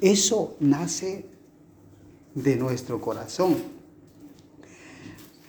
Eso 0.00 0.56
nace 0.60 1.26
de 2.34 2.56
nuestro 2.56 3.00
corazón. 3.00 3.56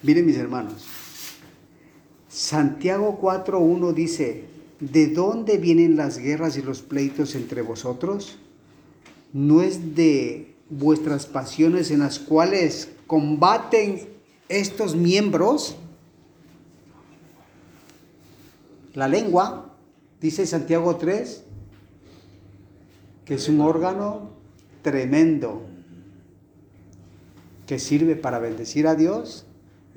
Miren 0.01 0.25
mis 0.25 0.37
hermanos, 0.37 0.85
Santiago 2.27 3.19
4.1 3.21 3.93
dice, 3.93 4.45
¿de 4.79 5.07
dónde 5.07 5.57
vienen 5.57 5.95
las 5.95 6.17
guerras 6.17 6.57
y 6.57 6.61
los 6.61 6.81
pleitos 6.81 7.33
entre 7.35 7.61
vosotros? 7.61 8.37
¿No 9.35 9.61
es 9.61 9.95
de 9.95 10.55
vuestras 10.69 11.25
pasiones 11.25 11.91
en 11.91 11.99
las 11.99 12.19
cuales 12.19 12.87
combaten 13.05 14.07
estos 14.47 14.95
miembros? 14.95 15.75
La 18.93 19.09
lengua, 19.09 19.75
dice 20.21 20.45
Santiago 20.47 20.95
3, 20.95 21.43
que 23.25 23.33
es 23.33 23.49
un 23.49 23.59
órgano 23.59 24.29
tremendo 24.81 25.63
que 27.67 27.77
sirve 27.77 28.15
para 28.15 28.39
bendecir 28.39 28.87
a 28.87 28.95
Dios 28.95 29.45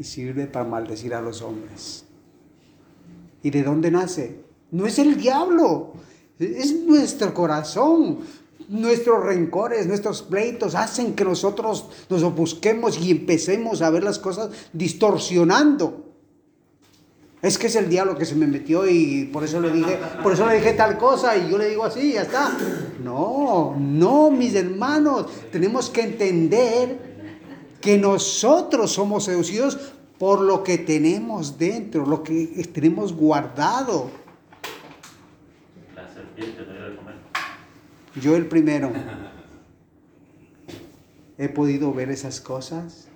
y 0.01 0.03
sirve 0.03 0.49
para 0.49 0.65
maldecir 0.65 1.15
a 1.15 1.23
los 1.23 1.43
hombres. 1.43 2.07
¿Y 3.45 3.51
de 3.51 3.63
dónde 3.63 3.93
nace? 3.93 4.41
No 4.73 4.85
es 4.85 4.99
el 4.99 5.17
diablo, 5.17 5.93
es 6.41 6.75
nuestro 6.75 7.33
corazón. 7.33 8.19
Nuestros 8.69 9.25
rencores, 9.25 9.87
nuestros 9.87 10.23
pleitos 10.23 10.75
hacen 10.75 11.15
que 11.15 11.25
nosotros 11.25 11.87
nos 12.11 12.23
ofusquemos 12.23 12.99
y 12.99 13.11
empecemos 13.11 13.81
a 13.81 13.91
ver 13.91 14.05
las 14.05 14.19
cosas 14.19 14.51
distorsionando. 14.73 16.05
Es 17.41 17.57
que 17.57 17.69
es 17.69 17.77
el 17.77 17.89
diablo 17.89 18.19
que 18.19 18.27
se 18.27 18.35
me 18.35 18.47
metió 18.47 18.89
y 18.89 19.31
por 19.33 19.45
eso 19.45 19.61
le 19.61 19.71
dije, 19.71 19.99
por 20.23 20.33
eso 20.33 20.45
le 20.47 20.57
dije 20.57 20.73
tal 20.73 20.99
cosa 20.99 21.37
y 21.37 21.49
yo 21.49 21.57
le 21.57 21.71
digo 21.71 21.85
así, 21.85 22.13
ya 22.15 22.23
está. 22.23 22.51
No, 23.03 23.77
no, 23.79 24.31
mis 24.31 24.55
hermanos, 24.55 25.27
tenemos 25.53 25.89
que 25.89 26.03
entender 26.03 26.99
que 27.81 27.97
nosotros 27.97 28.91
somos 28.91 29.25
seducidos 29.25 29.79
por 30.19 30.41
lo 30.41 30.65
que 30.65 30.79
tenemos 30.79 31.57
dentro, 31.59 32.05
lo 32.05 32.25
que 32.25 32.69
tenemos 32.73 33.15
guardado. 33.15 34.11
La 35.95 36.13
serpiente. 36.13 36.78
Yo 38.17 38.37
el 38.37 38.47
primero 38.47 38.93
he 41.37 41.49
podido 41.49 41.93
ver 41.93 42.11
esas 42.11 42.41
cosas 42.41 43.09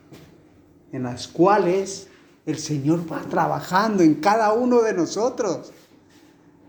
en 0.92 1.04
las 1.04 1.26
cuales 1.26 2.08
el 2.46 2.58
Señor 2.58 3.10
va 3.10 3.22
trabajando 3.22 4.02
en 4.02 4.16
cada 4.16 4.52
uno 4.52 4.82
de 4.82 4.92
nosotros, 4.92 5.72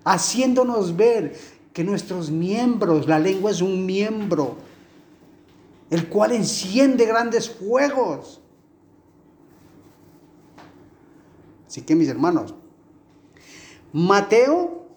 haciéndonos 0.04 0.96
ver 0.96 1.36
que 1.74 1.84
nuestros 1.84 2.32
miembros, 2.32 3.08
la 3.08 3.20
lengua 3.20 3.52
es 3.52 3.62
un 3.62 3.86
miembro, 3.86 4.58
el 5.90 6.08
cual 6.08 6.32
enciende 6.32 7.06
grandes 7.06 7.50
fuegos. 7.50 8.42
Así 11.68 11.82
que 11.82 11.96
mis 11.96 12.08
hermanos, 12.08 12.54
Mateo 13.92 14.88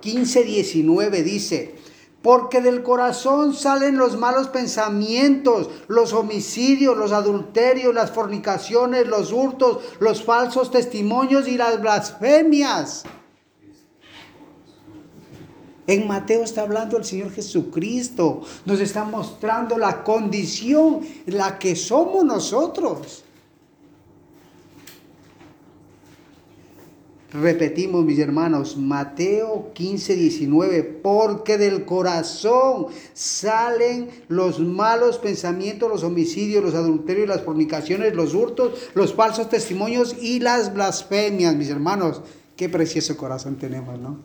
15, 0.00 0.44
19 0.44 1.22
dice, 1.22 1.74
porque 2.22 2.60
del 2.60 2.82
corazón 2.82 3.52
salen 3.52 3.96
los 3.96 4.16
malos 4.16 4.48
pensamientos, 4.48 5.68
los 5.88 6.12
homicidios, 6.12 6.96
los 6.96 7.12
adulterios, 7.12 7.92
las 7.92 8.12
fornicaciones, 8.12 9.08
los 9.08 9.32
hurtos, 9.32 9.78
los 9.98 10.22
falsos 10.22 10.70
testimonios 10.70 11.48
y 11.48 11.56
las 11.56 11.80
blasfemias. 11.80 13.04
En 15.88 16.06
Mateo 16.06 16.44
está 16.44 16.62
hablando 16.62 16.96
el 16.96 17.04
Señor 17.04 17.32
Jesucristo, 17.32 18.42
nos 18.64 18.78
está 18.78 19.04
mostrando 19.04 19.76
la 19.76 20.04
condición 20.04 21.00
la 21.26 21.58
que 21.58 21.74
somos 21.74 22.24
nosotros. 22.24 23.24
Repetimos, 27.32 28.04
mis 28.04 28.18
hermanos, 28.18 28.76
Mateo 28.76 29.70
15, 29.72 30.16
19, 30.16 30.82
porque 31.02 31.56
del 31.56 31.86
corazón 31.86 32.88
salen 33.14 34.10
los 34.28 34.60
malos 34.60 35.16
pensamientos, 35.16 35.88
los 35.88 36.02
homicidios, 36.02 36.62
los 36.62 36.74
adulterios, 36.74 37.28
las 37.28 37.40
fornicaciones, 37.40 38.14
los 38.14 38.34
hurtos, 38.34 38.90
los 38.94 39.14
falsos 39.14 39.48
testimonios 39.48 40.14
y 40.20 40.40
las 40.40 40.74
blasfemias, 40.74 41.56
mis 41.56 41.70
hermanos. 41.70 42.20
Qué 42.54 42.68
precioso 42.68 43.16
corazón 43.16 43.56
tenemos, 43.56 43.98
¿no? 43.98 44.18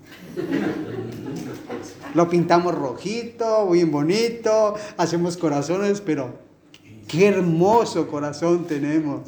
Lo 2.13 2.27
pintamos 2.27 2.75
rojito, 2.75 3.69
bien 3.69 3.89
bonito, 3.89 4.75
hacemos 4.97 5.37
corazones, 5.37 6.01
pero 6.01 6.33
qué 7.07 7.27
hermoso 7.27 8.09
corazón 8.09 8.65
tenemos. 8.65 9.21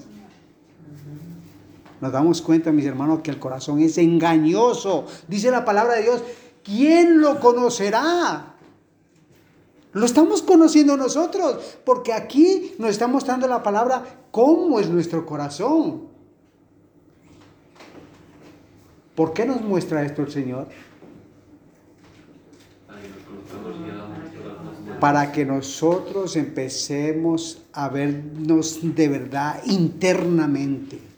Nos 2.02 2.12
damos 2.12 2.42
cuenta, 2.42 2.72
mis 2.72 2.86
hermanos, 2.86 3.20
que 3.22 3.32
el 3.32 3.40
corazón 3.40 3.80
es 3.80 3.98
engañoso. 3.98 5.06
Dice 5.28 5.52
la 5.52 5.66
palabra 5.66 5.96
de 5.96 6.04
Dios, 6.04 6.24
¿quién 6.64 7.20
lo 7.20 7.40
conocerá? 7.40 8.56
Lo 9.92 10.06
estamos 10.06 10.42
conociendo 10.44 10.96
nosotros, 10.98 11.80
porque 11.84 12.14
aquí 12.14 12.74
nos 12.78 12.92
está 12.92 13.08
mostrando 13.08 13.48
la 13.48 13.64
palabra 13.64 14.04
cómo 14.32 14.80
es 14.80 14.90
nuestro 14.90 15.26
corazón. 15.26 16.08
¿Por 19.16 19.34
qué 19.34 19.46
nos 19.46 19.62
muestra 19.62 20.04
esto 20.04 20.22
el 20.22 20.32
Señor? 20.32 20.68
Para 25.00 25.32
que 25.32 25.46
nosotros 25.46 26.36
empecemos 26.36 27.64
a 27.74 27.90
vernos 27.90 28.80
de 28.82 29.08
verdad 29.08 29.62
internamente, 29.66 31.09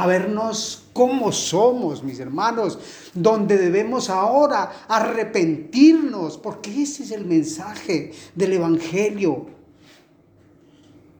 a 0.00 0.06
vernos 0.06 0.86
como 0.94 1.30
somos, 1.30 2.02
mis 2.02 2.20
hermanos, 2.20 2.78
donde 3.12 3.58
debemos 3.58 4.08
ahora 4.08 4.72
arrepentirnos, 4.88 6.38
porque 6.38 6.82
ese 6.82 7.02
es 7.02 7.10
el 7.10 7.26
mensaje 7.26 8.12
del 8.34 8.54
Evangelio, 8.54 9.46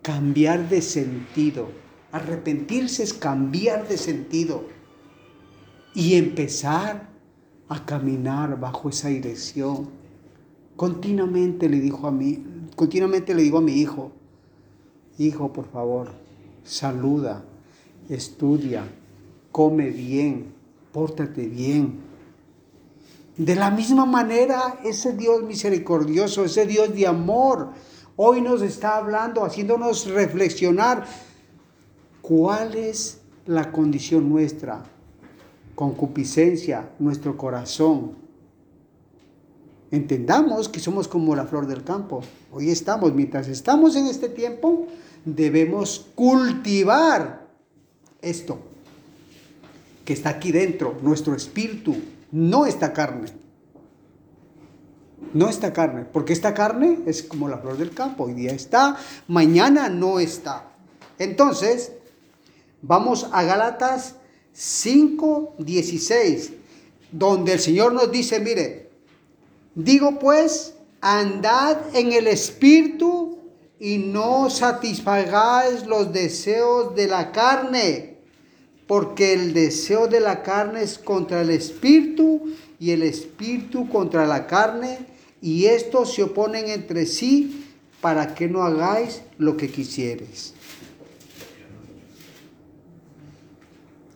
cambiar 0.01 0.71
de 0.71 0.81
sentido. 0.81 1.69
Arrepentirse 2.11 3.03
es 3.03 3.12
cambiar 3.12 3.87
de 3.87 3.99
sentido 3.99 4.64
y 5.95 6.14
empezar 6.14 7.11
a 7.69 7.85
caminar 7.85 8.59
bajo 8.59 8.88
esa 8.88 9.09
dirección. 9.09 9.90
Continuamente 10.77 11.69
le 11.69 11.81
dijo 11.81 12.07
a 12.07 12.11
mí, 12.11 12.43
continuamente 12.77 13.35
le 13.35 13.43
digo 13.43 13.59
a 13.59 13.61
mi 13.61 13.75
hijo, 13.75 14.12
hijo, 15.19 15.53
por 15.53 15.71
favor, 15.71 16.12
saluda, 16.64 17.45
estudia, 18.11 18.85
come 19.53 19.88
bien, 19.90 20.53
pórtate 20.92 21.46
bien. 21.46 22.01
De 23.37 23.55
la 23.55 23.70
misma 23.70 24.05
manera, 24.05 24.81
ese 24.85 25.14
Dios 25.14 25.42
misericordioso, 25.44 26.44
ese 26.44 26.66
Dios 26.66 26.94
de 26.94 27.07
amor, 27.07 27.70
hoy 28.16 28.42
nos 28.42 28.61
está 28.62 28.96
hablando, 28.96 29.44
haciéndonos 29.44 30.09
reflexionar 30.09 31.07
cuál 32.20 32.75
es 32.75 33.20
la 33.46 33.73
condición 33.73 34.29
nuestra, 34.29 34.83
concupiscencia, 35.75 36.90
nuestro 36.99 37.38
corazón. 37.38 38.12
Entendamos 39.90 40.68
que 40.68 40.81
somos 40.81 41.09
como 41.09 41.35
la 41.35 41.46
flor 41.46 41.66
del 41.66 41.83
campo. 41.83 42.23
Hoy 42.53 42.70
estamos, 42.70 43.14
mientras 43.14 43.49
estamos 43.49 43.96
en 43.96 44.07
este 44.07 44.29
tiempo, 44.29 44.87
debemos 45.25 46.07
cultivar 46.14 47.39
esto 48.22 48.59
que 50.04 50.12
está 50.12 50.30
aquí 50.30 50.52
dentro, 50.52 50.98
nuestro 51.02 51.35
espíritu, 51.35 51.96
no 52.33 52.66
esta 52.66 52.92
carne. 52.92 53.28
No 55.33 55.48
esta 55.48 55.72
carne, 55.72 56.04
porque 56.04 56.33
esta 56.33 56.54
carne 56.54 56.98
es 57.06 57.22
como 57.22 57.48
la 57.48 57.59
flor 57.59 57.76
del 57.76 57.92
campo, 57.92 58.24
hoy 58.24 58.35
día 58.35 58.52
está, 58.52 58.96
mañana 59.28 59.88
no 59.88 60.18
está. 60.18 60.72
Entonces, 61.18 61.92
vamos 62.83 63.28
a 63.30 63.42
Gálatas 63.44 64.16
5, 64.52 65.56
16, 65.59 66.52
donde 67.12 67.52
el 67.52 67.61
Señor 67.61 67.92
nos 67.92 68.11
dice, 68.11 68.40
mire, 68.40 68.90
digo 69.74 70.18
pues, 70.18 70.74
andad 71.00 71.76
en 71.94 72.12
el 72.12 72.26
espíritu 72.26 73.38
y 73.81 73.97
no 73.97 74.51
satisfagáis 74.51 75.87
los 75.87 76.12
deseos 76.12 76.95
de 76.95 77.09
la 77.09 77.33
carne, 77.33 78.19
porque 78.87 79.33
el 79.33 79.55
deseo 79.55 80.07
de 80.07 80.21
la 80.21 80.43
carne 80.43 80.83
es 80.83 80.99
contra 80.99 81.40
el 81.40 81.51
espíritu 81.51 82.53
y 82.79 82.90
el 82.90 83.03
espíritu 83.03 83.88
contra 83.88 84.27
la 84.27 84.47
carne, 84.47 84.99
y 85.40 85.64
estos 85.64 86.14
se 86.14 86.23
oponen 86.23 86.69
entre 86.69 87.07
sí 87.07 87.66
para 88.03 88.35
que 88.35 88.49
no 88.49 88.62
hagáis 88.62 89.23
lo 89.38 89.57
que 89.57 89.71
quisieres. 89.71 90.53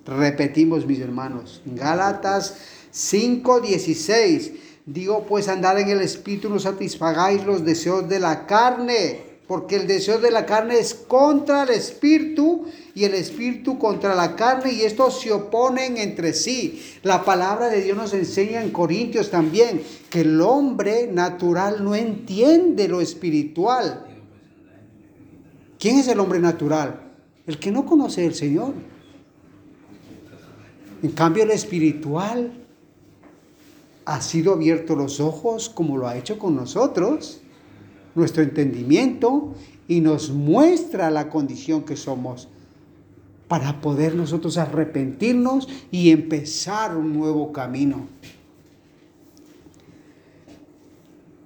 Repetimos, 0.04 0.86
mis 0.86 1.00
hermanos, 1.00 1.62
Gálatas 1.64 2.58
5:16. 2.92 4.52
Digo, 4.84 5.24
pues 5.26 5.48
andar 5.48 5.78
en 5.78 5.88
el 5.88 6.02
espíritu 6.02 6.50
no 6.50 6.58
satisfagáis 6.58 7.46
los 7.46 7.64
deseos 7.64 8.06
de 8.06 8.20
la 8.20 8.46
carne, 8.46 9.33
porque 9.46 9.76
el 9.76 9.86
deseo 9.86 10.18
de 10.18 10.30
la 10.30 10.46
carne 10.46 10.78
es 10.78 10.94
contra 10.94 11.64
el 11.64 11.70
espíritu 11.70 12.64
y 12.94 13.04
el 13.04 13.14
espíritu 13.14 13.78
contra 13.78 14.14
la 14.14 14.36
carne 14.36 14.72
y 14.72 14.82
estos 14.82 15.20
se 15.20 15.32
oponen 15.32 15.98
entre 15.98 16.32
sí. 16.32 16.82
La 17.02 17.24
palabra 17.24 17.68
de 17.68 17.82
Dios 17.82 17.96
nos 17.96 18.14
enseña 18.14 18.62
en 18.62 18.70
Corintios 18.70 19.30
también 19.30 19.82
que 20.08 20.22
el 20.22 20.40
hombre 20.40 21.08
natural 21.08 21.84
no 21.84 21.94
entiende 21.94 22.88
lo 22.88 23.02
espiritual. 23.02 24.06
¿Quién 25.78 25.98
es 25.98 26.08
el 26.08 26.20
hombre 26.20 26.38
natural? 26.38 27.12
El 27.46 27.58
que 27.58 27.70
no 27.70 27.84
conoce 27.84 28.26
al 28.26 28.34
Señor. 28.34 28.72
En 31.02 31.10
cambio, 31.10 31.42
el 31.42 31.50
espiritual 31.50 32.64
ha 34.06 34.20
sido 34.22 34.54
abierto 34.54 34.96
los 34.96 35.20
ojos 35.20 35.68
como 35.68 35.98
lo 35.98 36.08
ha 36.08 36.16
hecho 36.16 36.38
con 36.38 36.56
nosotros, 36.56 37.42
nuestro 38.14 38.42
entendimiento, 38.42 39.54
y 39.88 40.00
nos 40.00 40.30
muestra 40.30 41.10
la 41.10 41.28
condición 41.28 41.82
que 41.84 41.96
somos 41.96 42.48
para 43.48 43.80
poder 43.80 44.14
nosotros 44.14 44.56
arrepentirnos 44.56 45.68
y 45.90 46.10
empezar 46.10 46.96
un 46.96 47.12
nuevo 47.12 47.52
camino. 47.52 48.06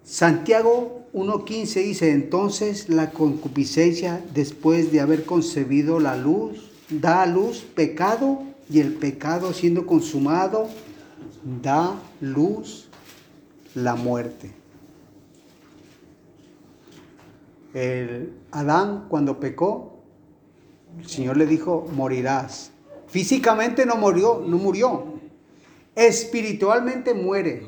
Santiago 0.04 1.06
1.15 1.12 1.84
dice, 1.84 2.12
entonces 2.12 2.88
la 2.88 3.10
concupiscencia 3.10 4.24
después 4.32 4.92
de 4.92 5.00
haber 5.00 5.24
concebido 5.24 6.00
la 6.00 6.16
luz, 6.16 6.70
da 6.88 7.22
a 7.22 7.26
luz 7.26 7.66
pecado 7.74 8.42
y 8.70 8.80
el 8.80 8.94
pecado 8.94 9.52
siendo 9.52 9.86
consumado 9.86 10.68
da 11.62 12.00
luz 12.20 12.88
la 13.74 13.96
muerte. 13.96 14.57
El 17.74 18.34
Adán 18.50 19.06
cuando 19.08 19.38
pecó, 19.40 19.98
el 20.98 21.06
Señor 21.06 21.36
le 21.36 21.46
dijo, 21.46 21.86
morirás. 21.94 22.72
Físicamente 23.06 23.86
no 23.86 23.96
murió, 23.96 24.42
no 24.46 24.58
murió. 24.58 25.18
Espiritualmente 25.94 27.14
muere. 27.14 27.66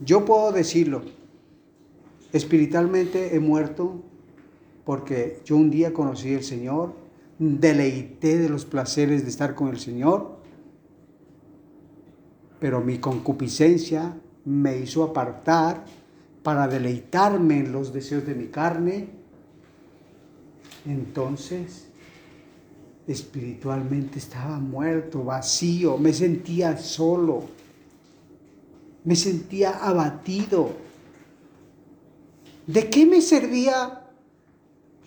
Yo 0.00 0.24
puedo 0.24 0.52
decirlo. 0.52 1.02
Espiritualmente 2.32 3.34
he 3.34 3.40
muerto 3.40 4.02
porque 4.84 5.40
yo 5.44 5.56
un 5.56 5.70
día 5.70 5.92
conocí 5.92 6.34
al 6.34 6.42
Señor, 6.42 6.94
deleité 7.38 8.38
de 8.38 8.48
los 8.48 8.64
placeres 8.64 9.22
de 9.22 9.28
estar 9.28 9.54
con 9.54 9.68
el 9.68 9.78
Señor, 9.78 10.38
pero 12.58 12.80
mi 12.80 12.98
concupiscencia 12.98 14.18
me 14.46 14.78
hizo 14.78 15.04
apartar 15.04 15.84
para 16.48 16.66
deleitarme 16.66 17.58
en 17.58 17.72
los 17.72 17.92
deseos 17.92 18.24
de 18.24 18.34
mi 18.34 18.46
carne. 18.46 19.10
Entonces, 20.86 21.88
espiritualmente 23.06 24.18
estaba 24.18 24.58
muerto, 24.58 25.24
vacío, 25.24 25.98
me 25.98 26.14
sentía 26.14 26.78
solo, 26.78 27.44
me 29.04 29.14
sentía 29.14 29.72
abatido. 29.72 30.70
¿De 32.66 32.88
qué 32.88 33.04
me 33.04 33.20
servía 33.20 34.06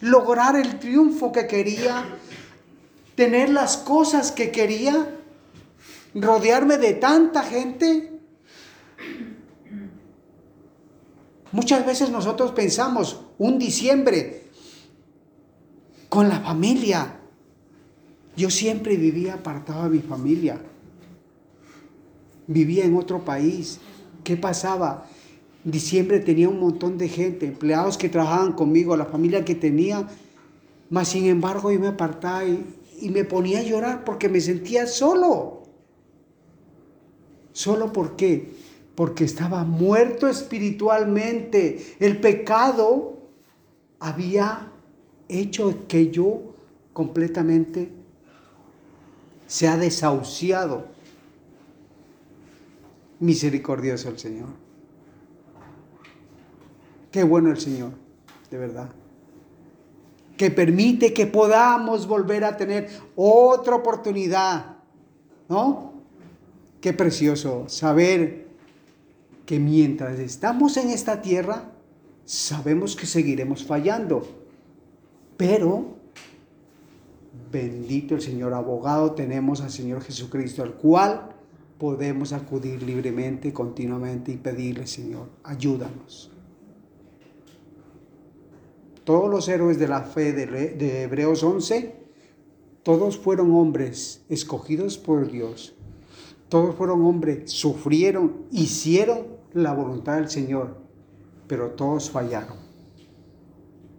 lograr 0.02 0.56
el 0.56 0.78
triunfo 0.78 1.32
que 1.32 1.48
quería, 1.48 2.06
tener 3.16 3.50
las 3.50 3.78
cosas 3.78 4.32
que 4.32 4.52
quería, 4.52 5.18
rodearme 6.14 6.78
de 6.78 6.94
tanta 6.94 7.42
gente. 7.42 8.11
Muchas 11.52 11.86
veces 11.86 12.10
nosotros 12.10 12.52
pensamos 12.52 13.22
un 13.38 13.60
diciembre 13.60 14.44
con 16.10 16.30
la 16.30 16.40
familia. 16.40 17.20
Yo 18.38 18.50
siempre 18.50 18.96
vivía 18.96 19.36
apartado 19.36 19.84
de 19.84 19.90
mi 19.90 20.00
familia. 20.00 20.62
Vivía 22.48 22.86
en 22.86 22.96
otro 22.96 23.24
país. 23.24 23.80
¿Qué 24.24 24.38
pasaba? 24.38 25.08
diciembre 25.64 26.20
tenía 26.20 26.50
un 26.50 26.60
montón 26.60 26.98
de 26.98 27.08
gente, 27.08 27.46
empleados 27.46 27.98
que 27.98 28.10
trabajaban 28.10 28.54
conmigo, 28.54 28.98
la 28.98 29.06
familia 29.06 29.46
que 29.46 29.56
tenía, 29.56 30.08
mas 30.90 31.10
sin 31.10 31.26
embargo 31.26 31.72
yo 31.72 31.80
me 31.80 31.88
apartaba 31.88 32.46
y, 32.46 33.10
me 33.10 33.24
ponía 33.24 33.60
a 33.60 33.64
llorar 33.64 34.04
porque 34.04 34.30
me 34.30 34.40
sentía 34.40 34.86
solo. 34.86 35.64
¿Solo 37.52 37.92
por 37.92 38.16
qué? 38.16 38.54
Porque 38.96 39.24
estaba 39.24 39.64
muerto 39.64 40.28
espiritualmente. 40.28 41.96
El 42.00 42.20
pecado 42.20 43.20
había 44.00 44.72
hecho 45.30 45.88
que 45.88 46.12
yo 46.12 46.54
completamente 46.94 47.92
sea 49.48 49.78
desahuciado. 49.78 50.88
Misericordioso 53.20 54.10
el 54.10 54.18
Señor. 54.18 54.50
Qué 57.12 57.24
bueno 57.24 57.52
el 57.52 57.60
Señor, 57.60 57.92
de 58.50 58.58
verdad. 58.58 58.90
Que 60.38 60.50
permite 60.50 61.14
que 61.14 61.28
podamos 61.28 62.08
volver 62.08 62.44
a 62.44 62.58
tener 62.58 62.90
otra 63.16 63.76
oportunidad, 63.76 64.78
¿no? 65.50 65.94
Qué 66.80 66.94
precioso 66.94 67.68
saber 67.68 68.48
que 69.52 69.60
mientras 69.60 70.18
estamos 70.18 70.78
en 70.78 70.92
esta 70.92 71.22
tierra, 71.22 71.74
Sabemos 72.32 72.96
que 72.96 73.06
seguiremos 73.06 73.66
fallando, 73.66 74.26
pero 75.36 75.96
bendito 77.52 78.16
el 78.16 78.22
Señor 78.22 78.54
abogado, 78.54 79.12
tenemos 79.12 79.60
al 79.60 79.70
Señor 79.70 80.02
Jesucristo, 80.02 80.64
al 80.64 80.76
cual 80.76 81.36
podemos 81.78 82.32
acudir 82.32 82.84
libremente, 82.84 83.52
continuamente 83.52 84.32
y 84.32 84.38
pedirle, 84.38 84.88
Señor, 84.88 85.28
ayúdanos. 85.44 86.32
Todos 89.04 89.30
los 89.30 89.50
héroes 89.50 89.78
de 89.78 89.90
la 89.90 90.04
fe 90.04 90.32
de, 90.32 90.46
de 90.46 91.04
Hebreos 91.04 91.44
11, 91.44 91.96
todos 92.82 93.18
fueron 93.18 93.52
hombres 93.54 94.24
escogidos 94.30 94.98
por 94.98 95.30
Dios. 95.30 95.76
Todos 96.48 96.76
fueron 96.76 97.04
hombres, 97.04 97.52
sufrieron, 97.52 98.46
hicieron 98.52 99.41
la 99.54 99.74
voluntad 99.74 100.18
del 100.18 100.30
Señor, 100.30 100.78
pero 101.48 101.72
todos 101.72 102.10
fallaron, 102.10 102.58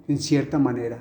en 0.09 0.19
cierta 0.19 0.59
manera. 0.59 0.99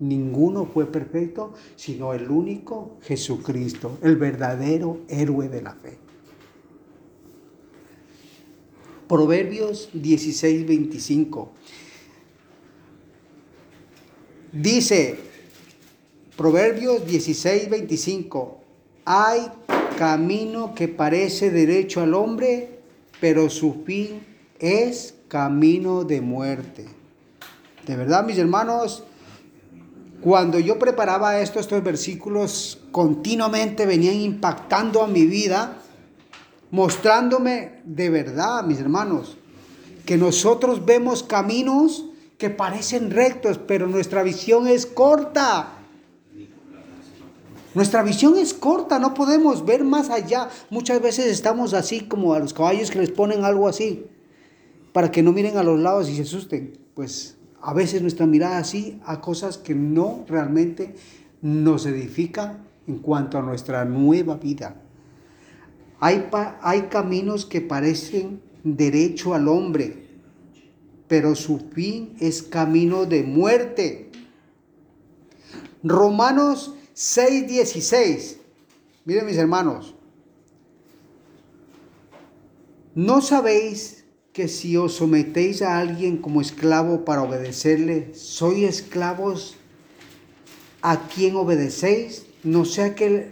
Ninguno 0.00 0.64
fue 0.66 0.86
perfecto, 0.86 1.54
sino 1.74 2.14
el 2.14 2.30
único 2.30 2.98
Jesucristo, 3.02 3.98
el 4.02 4.16
verdadero 4.16 5.00
héroe 5.08 5.48
de 5.48 5.62
la 5.62 5.74
fe. 5.74 5.98
Proverbios 9.08 9.88
16, 9.92 10.66
25. 10.66 11.50
Dice, 14.52 15.18
Proverbios 16.36 17.04
16, 17.06 17.68
25, 17.68 18.60
hay 19.04 19.50
camino 19.98 20.74
que 20.74 20.86
parece 20.86 21.50
derecho 21.50 22.00
al 22.00 22.14
hombre, 22.14 22.77
pero 23.20 23.50
su 23.50 23.82
fin 23.84 24.22
es 24.58 25.14
camino 25.28 26.04
de 26.04 26.20
muerte. 26.20 26.86
De 27.86 27.96
verdad, 27.96 28.24
mis 28.24 28.38
hermanos, 28.38 29.04
cuando 30.20 30.58
yo 30.58 30.78
preparaba 30.78 31.40
esto, 31.40 31.60
estos 31.60 31.82
versículos 31.82 32.80
continuamente 32.90 33.86
venían 33.86 34.16
impactando 34.16 35.02
a 35.02 35.06
mi 35.06 35.26
vida, 35.26 35.78
mostrándome 36.70 37.80
de 37.84 38.10
verdad, 38.10 38.64
mis 38.64 38.80
hermanos, 38.80 39.36
que 40.04 40.16
nosotros 40.16 40.84
vemos 40.84 41.22
caminos 41.22 42.04
que 42.36 42.50
parecen 42.50 43.10
rectos, 43.10 43.58
pero 43.58 43.86
nuestra 43.86 44.22
visión 44.22 44.66
es 44.66 44.86
corta. 44.86 45.77
Nuestra 47.78 48.02
visión 48.02 48.36
es 48.36 48.54
corta, 48.54 48.98
no 48.98 49.14
podemos 49.14 49.64
ver 49.64 49.84
más 49.84 50.10
allá. 50.10 50.48
Muchas 50.68 51.00
veces 51.00 51.26
estamos 51.26 51.74
así 51.74 52.00
como 52.00 52.34
a 52.34 52.40
los 52.40 52.52
caballos 52.52 52.90
que 52.90 52.98
les 52.98 53.12
ponen 53.12 53.44
algo 53.44 53.68
así, 53.68 54.04
para 54.92 55.12
que 55.12 55.22
no 55.22 55.30
miren 55.30 55.56
a 55.56 55.62
los 55.62 55.78
lados 55.78 56.08
y 56.08 56.16
se 56.16 56.22
asusten. 56.22 56.76
Pues 56.94 57.36
a 57.62 57.72
veces 57.74 58.02
nuestra 58.02 58.26
mirada 58.26 58.58
así 58.58 59.00
a 59.06 59.20
cosas 59.20 59.58
que 59.58 59.76
no 59.76 60.24
realmente 60.26 60.96
nos 61.40 61.86
edifican 61.86 62.66
en 62.88 62.98
cuanto 62.98 63.38
a 63.38 63.42
nuestra 63.42 63.84
nueva 63.84 64.38
vida. 64.38 64.74
Hay, 66.00 66.28
hay 66.60 66.80
caminos 66.90 67.46
que 67.46 67.60
parecen 67.60 68.42
derecho 68.64 69.34
al 69.34 69.46
hombre, 69.46 70.04
pero 71.06 71.36
su 71.36 71.60
fin 71.60 72.16
es 72.18 72.42
camino 72.42 73.06
de 73.06 73.22
muerte. 73.22 74.10
Romanos 75.84 76.74
6:16. 76.98 78.38
Miren 79.04 79.26
mis 79.26 79.36
hermanos, 79.36 79.94
¿no 82.96 83.20
sabéis 83.20 84.04
que 84.32 84.48
si 84.48 84.76
os 84.76 84.94
sometéis 84.94 85.62
a 85.62 85.78
alguien 85.78 86.16
como 86.16 86.40
esclavo 86.40 87.04
para 87.04 87.22
obedecerle, 87.22 88.14
sois 88.14 88.64
esclavos 88.64 89.54
a 90.82 91.06
quien 91.06 91.36
obedecéis, 91.36 92.26
no 92.42 92.64
sea 92.64 92.96
que 92.96 93.30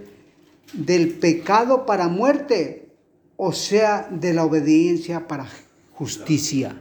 del 0.72 1.14
pecado 1.14 1.86
para 1.86 2.06
muerte, 2.06 2.88
o 3.36 3.52
sea 3.52 4.08
de 4.12 4.32
la 4.32 4.44
obediencia 4.44 5.26
para 5.26 5.48
justicia. 5.90 6.80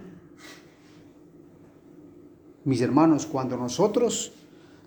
Mis 2.63 2.81
hermanos, 2.81 3.25
cuando 3.25 3.57
nosotros 3.57 4.33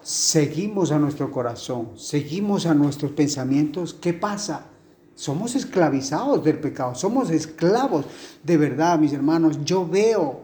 seguimos 0.03 0.93
a 0.93 0.99
nuestro 0.99 1.31
corazón, 1.31 1.91
seguimos 1.97 2.67
a 2.67 2.75
nuestros 2.75 3.13
pensamientos, 3.13 3.95
¿qué 3.95 4.13
pasa? 4.13 4.67
Somos 5.15 5.57
esclavizados 5.57 6.45
del 6.45 6.61
pecado, 6.61 6.95
somos 6.95 7.31
esclavos. 7.31 8.07
De 8.43 8.57
verdad, 8.57 8.99
mis 8.99 9.13
hermanos, 9.13 9.59
yo 9.65 9.87
veo 9.87 10.43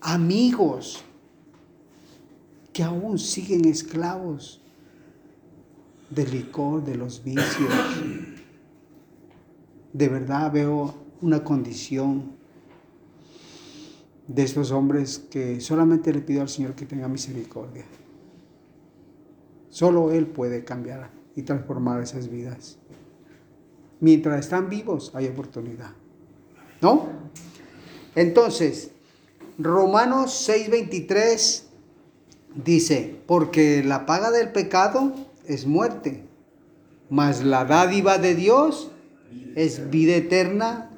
amigos 0.00 1.04
que 2.72 2.82
aún 2.82 3.18
siguen 3.18 3.64
esclavos 3.66 4.60
del 6.10 6.30
licor, 6.30 6.84
de 6.84 6.96
los 6.96 7.22
vicios. 7.22 7.72
De 9.92 10.08
verdad 10.08 10.52
veo 10.52 10.94
una 11.22 11.42
condición 11.42 12.32
de 14.28 14.42
estos 14.42 14.72
hombres 14.72 15.18
que 15.30 15.60
solamente 15.60 16.12
le 16.12 16.20
pido 16.20 16.42
al 16.42 16.48
Señor 16.48 16.74
que 16.74 16.84
tenga 16.84 17.08
misericordia. 17.08 17.84
Solo 19.76 20.10
Él 20.10 20.26
puede 20.26 20.64
cambiar 20.64 21.10
y 21.34 21.42
transformar 21.42 22.02
esas 22.02 22.30
vidas. 22.30 22.78
Mientras 24.00 24.40
están 24.40 24.70
vivos 24.70 25.10
hay 25.14 25.26
oportunidad. 25.26 25.90
¿No? 26.80 27.10
Entonces, 28.14 28.92
Romanos 29.58 30.48
6:23 30.48 31.64
dice, 32.64 33.20
porque 33.26 33.84
la 33.84 34.06
paga 34.06 34.30
del 34.30 34.50
pecado 34.50 35.12
es 35.44 35.66
muerte, 35.66 36.24
mas 37.10 37.44
la 37.44 37.66
dádiva 37.66 38.16
de 38.16 38.34
Dios 38.34 38.90
es 39.56 39.90
vida 39.90 40.16
eterna 40.16 40.90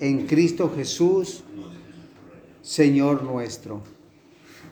en 0.00 0.26
Cristo 0.26 0.72
Jesús, 0.74 1.44
Señor 2.62 3.22
nuestro. 3.22 3.82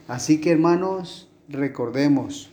Así 0.09 0.41
que 0.41 0.53
hermanos, 0.53 1.29
recordemos, 1.51 2.51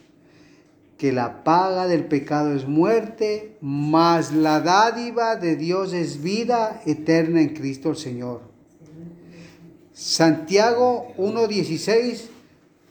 que 0.97 1.11
la 1.11 1.43
paga 1.43 1.87
del 1.87 2.05
pecado 2.05 2.53
es 2.55 2.67
muerte, 2.67 3.57
mas 3.61 4.31
la 4.31 4.61
dádiva 4.61 5.35
de 5.35 5.55
Dios 5.55 5.93
es 5.93 6.21
vida 6.21 6.81
eterna 6.85 7.41
en 7.41 7.49
Cristo 7.49 7.89
el 7.89 7.97
Señor. 7.97 8.41
Santiago 9.93 11.13
1.16, 11.17 12.25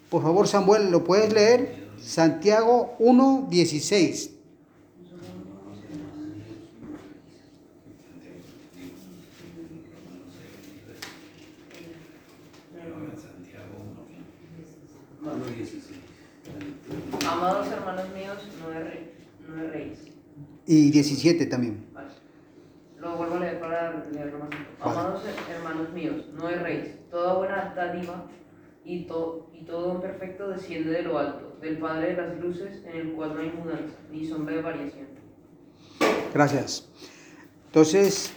por 0.09 0.23
favor 0.23 0.47
Samuel, 0.47 0.91
¿lo 0.91 1.05
puedes 1.05 1.33
leer? 1.33 1.91
Santiago 2.01 2.97
1.16. 2.99 4.31
Amados 17.29 17.69
hermanos 17.71 18.07
míos, 18.15 18.39
no 18.61 19.59
erréis. 19.59 19.99
Y 20.67 20.91
17 20.91 21.47
también. 21.47 21.87
Lo 22.99 23.17
vuelvo 23.17 23.35
a 23.35 23.41
leer 23.41 23.61
para 23.61 24.05
leerlo 24.13 24.39
más. 24.39 24.51
Amados 24.81 25.23
hermanos 25.51 25.93
míos, 25.93 26.27
no 26.35 26.49
erréis. 26.49 26.95
Toda 27.11 27.35
buena 27.35 27.73
dádiva 27.75 28.29
y, 28.85 29.05
to, 29.05 29.51
y 29.53 29.65
todo 29.65 30.01
perfecto 30.01 30.49
desciende 30.49 30.91
de 30.91 31.03
lo 31.03 31.19
alto, 31.19 31.57
del 31.61 31.79
Padre 31.79 32.15
de 32.15 32.23
las 32.23 32.39
luces, 32.41 32.83
en 32.85 32.97
el 32.97 33.13
cual 33.13 33.35
no 33.35 33.41
hay 33.41 33.51
mudanza 33.51 33.97
ni 34.11 34.27
sombra 34.27 34.57
de 34.57 34.63
variación. 34.63 35.07
Gracias. 36.33 36.89
Entonces, 37.67 38.33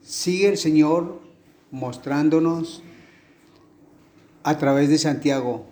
sigue 0.00 0.48
el 0.48 0.56
Señor 0.56 1.20
mostrándonos 1.70 2.82
a 4.42 4.56
través 4.58 4.88
de 4.88 4.98
Santiago 4.98 5.67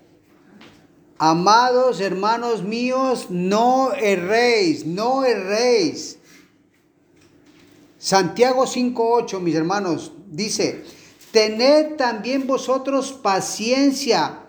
Amados 1.19 2.01
hermanos 2.01 2.63
míos, 2.63 3.29
no 3.31 3.95
erréis, 3.95 4.85
no 4.85 5.25
erréis. 5.25 6.19
Santiago 7.99 8.67
5.8, 8.67 9.41
mis 9.41 9.55
hermanos, 9.55 10.13
dice, 10.31 10.85
tened 11.33 11.97
también 11.97 12.47
vosotros 12.47 13.13
paciencia 13.13 14.41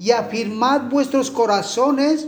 y 0.00 0.10
afirmad 0.10 0.90
vuestros 0.90 1.30
corazones 1.30 2.26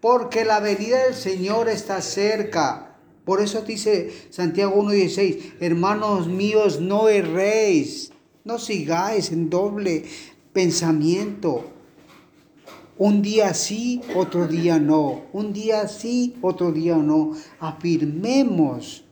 porque 0.00 0.46
la 0.46 0.60
venida 0.60 1.04
del 1.04 1.14
Señor 1.14 1.68
está 1.68 2.00
cerca. 2.00 2.96
Por 3.26 3.42
eso 3.42 3.60
dice 3.60 4.28
Santiago 4.30 4.82
1.16, 4.82 5.56
hermanos 5.60 6.26
míos, 6.26 6.80
no 6.80 7.10
erréis, 7.10 8.12
no 8.44 8.58
sigáis 8.58 9.30
en 9.30 9.50
doble 9.50 10.06
pensamiento 10.54 11.79
un 13.00 13.22
día 13.22 13.54
sí, 13.54 14.02
otro 14.14 14.46
día 14.46 14.78
no. 14.78 15.22
Un 15.32 15.54
día 15.54 15.88
sí, 15.88 16.36
otro 16.42 16.70
día 16.70 16.96
no. 16.96 17.32
Afirmemos 17.58 19.04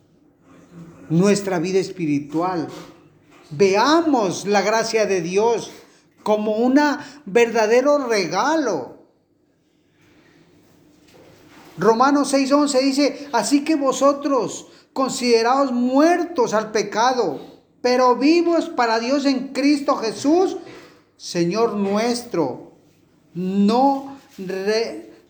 nuestra 1.09 1.59
vida 1.59 1.79
espiritual. 1.79 2.69
Veamos 3.49 4.47
la 4.47 4.61
gracia 4.61 5.07
de 5.07 5.23
Dios 5.23 5.71
como 6.23 6.57
un 6.57 6.79
verdadero 7.25 8.07
regalo. 8.07 8.99
Romanos 11.79 12.35
6:11 12.35 12.81
dice, 12.83 13.29
así 13.33 13.65
que 13.65 13.75
vosotros 13.75 14.67
considerados 14.93 15.73
muertos 15.73 16.53
al 16.53 16.73
pecado, 16.73 17.41
pero 17.81 18.17
vivos 18.17 18.69
para 18.69 18.99
Dios 18.99 19.25
en 19.25 19.49
Cristo 19.55 19.97
Jesús, 19.97 20.59
Señor 21.17 21.73
nuestro. 21.73 22.68
No, 23.39 24.17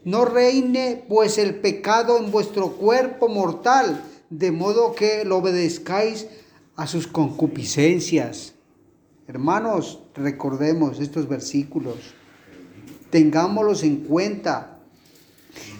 no 0.05 0.25
reine 0.25 1.05
pues 1.11 1.37
el 1.37 1.57
pecado 1.57 2.17
en 2.17 2.31
vuestro 2.31 2.73
cuerpo 2.73 3.29
mortal, 3.29 4.03
de 4.31 4.51
modo 4.51 4.95
que 4.95 5.27
lo 5.27 5.37
obedezcáis 5.37 6.27
a 6.75 6.87
sus 6.87 7.07
concupiscencias. 7.07 8.55
Hermanos, 9.27 10.01
recordemos 10.15 11.01
estos 11.01 11.29
versículos, 11.29 11.97
tengámoslos 13.11 13.83
en 13.83 13.97
cuenta. 13.97 14.79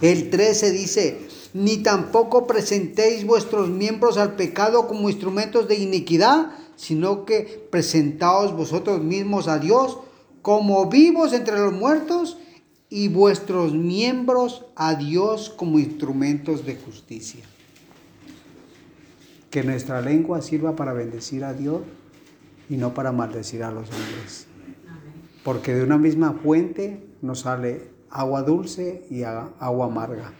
El 0.03 0.29
13 0.29 0.71
dice, 0.71 1.29
ni 1.55 1.79
tampoco 1.79 2.47
presentéis 2.47 3.27
vuestros 3.27 3.71
miembros 3.71 4.19
al 4.19 4.37
pecado 4.37 4.87
como 4.87 5.09
instrumentos 5.09 5.67
de 5.67 5.77
iniquidad, 5.77 6.51
sino 6.77 7.25
que 7.25 7.67
presentaos 7.71 8.55
vosotros 8.55 9.03
mismos 9.03 9.49
a 9.49 9.59
Dios 9.59 9.97
como 10.49 10.89
vivos 10.89 11.35
entre 11.35 11.59
los 11.59 11.75
muertos 11.75 12.39
y 12.89 13.09
vuestros 13.09 13.75
miembros 13.75 14.65
a 14.77 14.95
Dios 14.95 15.51
como 15.51 15.79
instrumentos 15.79 16.65
de 16.65 16.75
justicia. 16.75 17.45
Que 19.51 19.63
nuestra 19.63 20.01
lengua 20.01 20.41
sirva 20.41 20.75
para 20.75 20.95
bendecir 20.95 21.45
a 21.45 21.53
Dios 21.53 21.83
y 22.71 22.79
no 22.79 22.95
para 22.95 23.13
maldecir 23.13 23.63
a 23.63 23.71
los 23.71 23.91
hombres. 23.91 24.47
Porque 25.45 25.75
de 25.75 25.85
una 25.85 25.99
misma 25.99 26.33
fuente 26.43 27.07
nos 27.21 27.41
sale 27.41 27.91
agua 28.09 28.43
dulce 28.43 29.05
y 29.11 29.25
agua 29.25 29.85
amarga 29.85 30.33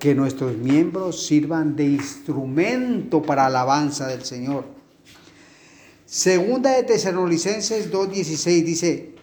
que 0.00 0.12
nuestros 0.16 0.56
miembros 0.56 1.24
sirvan 1.24 1.76
de 1.76 1.84
instrumento 1.84 3.22
para 3.22 3.46
alabanza 3.46 4.08
del 4.08 4.24
Señor. 4.24 4.75
Segunda 6.06 6.70
de 6.70 6.84
Tesalonicenses 6.84 7.92
2.16 7.92 8.64
dice, 8.64 9.14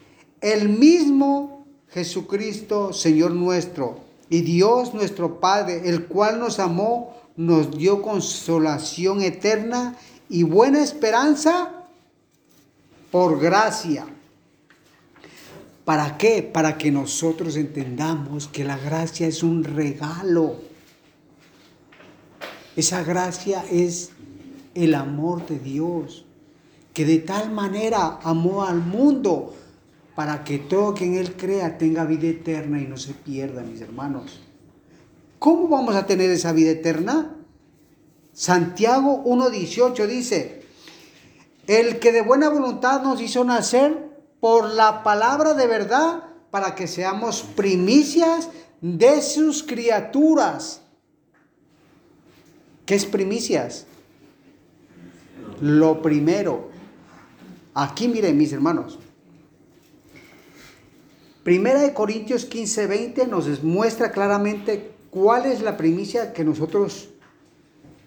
el 0.42 0.70
mismo 0.70 1.66
Jesucristo, 1.90 2.94
Señor 2.94 3.32
nuestro, 3.32 4.02
y 4.30 4.42
Dios 4.42 4.94
nuestro 4.94 5.40
Padre, 5.40 5.82
el 5.86 6.06
cual 6.06 6.40
nos 6.40 6.60
amó, 6.60 7.16
nos 7.36 7.76
dio 7.78 8.02
consolación 8.02 9.22
eterna 9.22 9.98
y 10.30 10.44
buena 10.44 10.84
esperanza 10.84 11.88
por 13.12 13.40
gracia 13.40 14.06
¿Para 15.86 16.18
qué? 16.18 16.42
Para 16.42 16.78
que 16.78 16.92
nosotros 16.92 17.58
entendamos 17.58 18.48
que 18.48 18.64
la 18.64 18.78
gracia 18.78 19.28
es 19.28 19.44
un 19.44 19.64
regalo. 19.64 20.56
Esa 22.76 23.04
gracia 23.04 23.66
es 23.70 24.12
el 24.76 24.96
amor 24.96 25.46
de 25.46 25.60
Dios, 25.60 26.23
que 26.94 27.06
de 27.06 27.20
tal 27.20 27.52
manera 27.52 28.20
amó 28.24 28.64
al 28.64 28.80
mundo 28.80 29.54
para 30.16 30.44
que 30.44 30.60
todo 30.60 30.94
quien 30.94 31.16
Él 31.16 31.36
crea 31.36 31.78
tenga 31.78 32.06
vida 32.06 32.28
eterna 32.28 32.80
y 32.80 32.86
no 32.86 32.98
se 32.98 33.14
pierda, 33.14 33.64
mis 33.64 33.82
hermanos. 33.82 34.42
¿Cómo 35.40 35.68
vamos 35.68 35.96
a 35.96 36.06
tener 36.06 36.30
esa 36.30 36.54
vida 36.54 36.72
eterna? 36.72 37.36
Santiago 38.32 39.24
1.18 39.26 40.08
dice, 40.08 40.64
el 41.68 42.00
que 42.00 42.12
de 42.12 42.22
buena 42.22 42.50
voluntad 42.50 43.02
nos 43.02 43.22
hizo 43.22 43.44
nacer 43.44 44.12
por 44.40 44.70
la 44.70 45.04
palabra 45.04 45.54
de 45.54 45.68
verdad 45.68 46.24
para 46.52 46.76
que 46.76 46.88
seamos 46.88 47.42
primicias 47.42 48.50
de 48.82 49.22
sus 49.22 49.64
criaturas. 49.64 50.82
¿Qué 52.86 52.96
es 52.96 53.06
primicias? 53.06 53.86
Lo 55.62 56.02
primero. 56.02 56.73
Aquí 57.74 58.08
miren 58.08 58.38
mis 58.38 58.54
hermanos. 58.54 59.00
Primera 61.44 61.82
de 61.82 61.94
Corintios 61.94 62.46
15, 62.46 62.88
20 62.88 63.28
nos 63.28 63.64
muestra 63.64 64.12
claramente 64.12 64.92
cuál 65.10 65.46
es 65.46 65.62
la 65.62 65.76
primicia 65.76 66.34
que 66.34 66.46
nosotros 66.46 67.10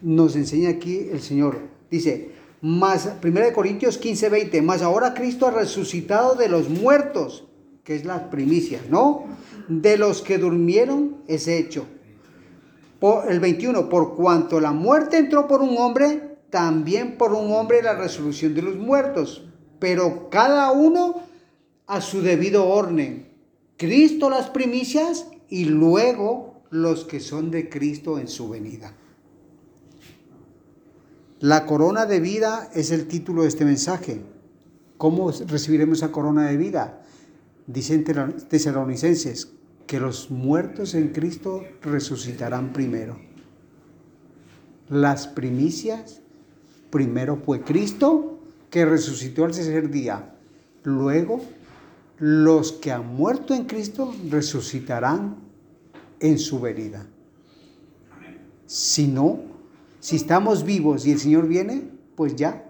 nos 0.00 0.36
enseña 0.36 0.70
aquí 0.70 1.08
el 1.12 1.20
Señor. 1.20 1.58
Dice, 1.90 2.30
más, 2.62 3.12
1 3.22 3.52
Corintios 3.54 3.98
15, 3.98 4.28
20, 4.30 4.62
más 4.62 4.82
ahora 4.82 5.14
Cristo 5.14 5.46
ha 5.46 5.50
resucitado 5.50 6.34
de 6.34 6.48
los 6.48 6.70
muertos, 6.70 7.44
que 7.84 7.94
es 7.94 8.04
la 8.04 8.30
primicia, 8.30 8.80
¿no? 8.88 9.24
De 9.68 9.98
los 9.98 10.22
que 10.22 10.38
durmieron 10.38 11.18
es 11.28 11.46
hecho. 11.46 11.86
Por, 12.98 13.30
el 13.30 13.40
21, 13.40 13.88
por 13.90 14.16
cuanto 14.16 14.60
la 14.60 14.72
muerte 14.72 15.18
entró 15.18 15.46
por 15.46 15.60
un 15.60 15.76
hombre, 15.76 16.38
también 16.48 17.18
por 17.18 17.34
un 17.34 17.52
hombre 17.52 17.82
la 17.82 17.94
resolución 17.94 18.54
de 18.54 18.62
los 18.62 18.76
muertos, 18.76 19.46
pero 19.86 20.30
cada 20.30 20.72
uno 20.72 21.22
a 21.86 22.00
su 22.00 22.20
debido 22.20 22.66
orden. 22.66 23.28
Cristo 23.76 24.28
las 24.28 24.50
primicias 24.50 25.28
y 25.48 25.66
luego 25.66 26.64
los 26.70 27.04
que 27.04 27.20
son 27.20 27.52
de 27.52 27.68
Cristo 27.68 28.18
en 28.18 28.26
su 28.26 28.48
venida. 28.48 28.92
La 31.38 31.66
corona 31.66 32.04
de 32.04 32.18
vida 32.18 32.68
es 32.74 32.90
el 32.90 33.06
título 33.06 33.42
de 33.42 33.48
este 33.48 33.64
mensaje. 33.64 34.22
¿Cómo 34.96 35.30
recibiremos 35.30 35.98
esa 35.98 36.10
corona 36.10 36.48
de 36.48 36.56
vida? 36.56 37.04
Dicen 37.68 38.02
tesalonicenses 38.48 39.52
que 39.86 40.00
los 40.00 40.32
muertos 40.32 40.94
en 40.94 41.10
Cristo 41.10 41.62
resucitarán 41.80 42.72
primero. 42.72 43.20
Las 44.88 45.28
primicias, 45.28 46.22
primero 46.90 47.36
fue 47.36 47.60
Cristo 47.60 48.35
que 48.70 48.84
resucitó 48.84 49.44
al 49.44 49.52
tercer 49.52 49.90
día. 49.90 50.34
Luego, 50.84 51.40
los 52.18 52.72
que 52.72 52.92
han 52.92 53.14
muerto 53.14 53.54
en 53.54 53.64
Cristo 53.64 54.14
resucitarán 54.30 55.36
en 56.20 56.38
su 56.38 56.60
venida. 56.60 57.06
Si 58.66 59.06
no, 59.06 59.40
si 60.00 60.16
estamos 60.16 60.64
vivos 60.64 61.06
y 61.06 61.12
el 61.12 61.18
Señor 61.18 61.46
viene, 61.46 61.90
pues 62.14 62.34
ya. 62.36 62.64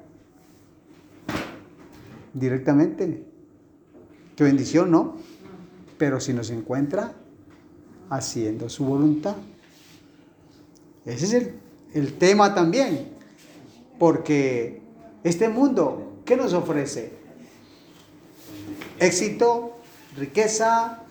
Directamente. 2.35 3.25
Qué 4.35 4.45
bendición, 4.45 4.91
¿no? 4.91 5.17
Pero 5.97 6.21
si 6.21 6.35
nos 6.35 6.51
encuentra 6.51 7.15
haciendo 8.11 8.69
su 8.69 8.85
voluntad. 8.85 9.37
Ese 11.05 11.25
es 11.25 11.33
el, 11.33 11.55
el 11.95 12.13
tema 12.15 12.55
también. 12.55 13.09
Porque 13.99 14.83
este 15.27 15.49
mundo, 15.49 16.21
¿qué 16.25 16.37
nos 16.37 16.53
ofrece? 16.53 17.13
Éxito, 18.99 19.79
riqueza, 20.17 21.03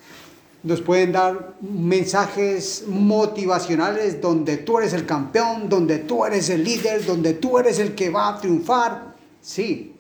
nos 0.63 0.82
pueden 0.82 1.11
dar 1.11 1.53
mensajes 1.61 2.86
motivacionales 2.88 4.20
donde 4.20 4.57
tú 4.57 4.80
eres 4.80 4.93
el 4.93 5.05
campeón, 5.05 5.70
donde 5.70 5.99
tú 5.99 6.26
eres 6.26 6.49
el 6.49 6.63
líder, 6.63 7.05
donde 7.05 7.34
tú 7.34 7.59
eres 7.59 7.78
el 7.78 7.93
que 7.93 8.09
va 8.09 8.30
a 8.30 8.41
triunfar. 8.41 9.16
Sí, 9.41 9.93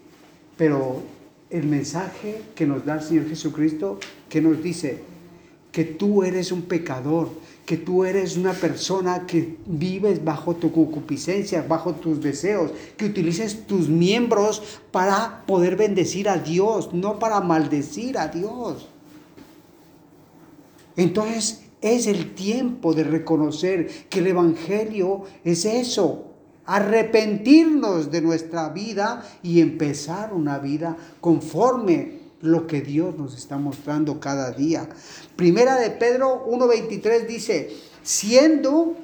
pero 0.57 1.03
el 1.51 1.67
mensaje 1.67 2.41
que 2.55 2.65
nos 2.65 2.83
da 2.83 2.95
el 2.95 3.03
Señor 3.03 3.29
Jesucristo, 3.29 3.99
que 4.27 4.41
nos 4.41 4.63
dice 4.63 5.03
que 5.71 5.83
tú 5.83 6.23
eres 6.23 6.51
un 6.51 6.63
pecador, 6.63 7.29
que 7.65 7.77
tú 7.77 8.05
eres 8.05 8.37
una 8.37 8.53
persona 8.53 9.25
que 9.25 9.57
vives 9.65 10.23
bajo 10.23 10.55
tu 10.55 10.71
concupiscencia, 10.71 11.65
bajo 11.67 11.95
tus 11.95 12.21
deseos, 12.21 12.71
que 12.95 13.05
utilices 13.05 13.65
tus 13.65 13.89
miembros 13.89 14.79
para 14.91 15.43
poder 15.47 15.75
bendecir 15.75 16.29
a 16.29 16.37
Dios, 16.37 16.93
no 16.93 17.17
para 17.17 17.41
maldecir 17.41 18.19
a 18.19 18.27
Dios. 18.27 18.87
Entonces 20.95 21.63
es 21.81 22.05
el 22.05 22.35
tiempo 22.35 22.93
de 22.93 23.03
reconocer 23.03 23.89
que 24.09 24.19
el 24.19 24.27
Evangelio 24.27 25.23
es 25.43 25.65
eso, 25.65 26.25
arrepentirnos 26.67 28.11
de 28.11 28.21
nuestra 28.21 28.69
vida 28.69 29.27
y 29.41 29.61
empezar 29.61 30.33
una 30.33 30.59
vida 30.59 30.97
conforme 31.19 32.24
lo 32.41 32.67
que 32.67 32.81
Dios 32.81 33.17
nos 33.17 33.35
está 33.35 33.57
mostrando 33.57 34.19
cada 34.19 34.51
día. 34.51 34.89
Primera 35.35 35.77
de 35.77 35.89
Pedro 35.91 36.45
1.23 36.47 37.25
dice, 37.27 37.75
siendo 38.03 38.95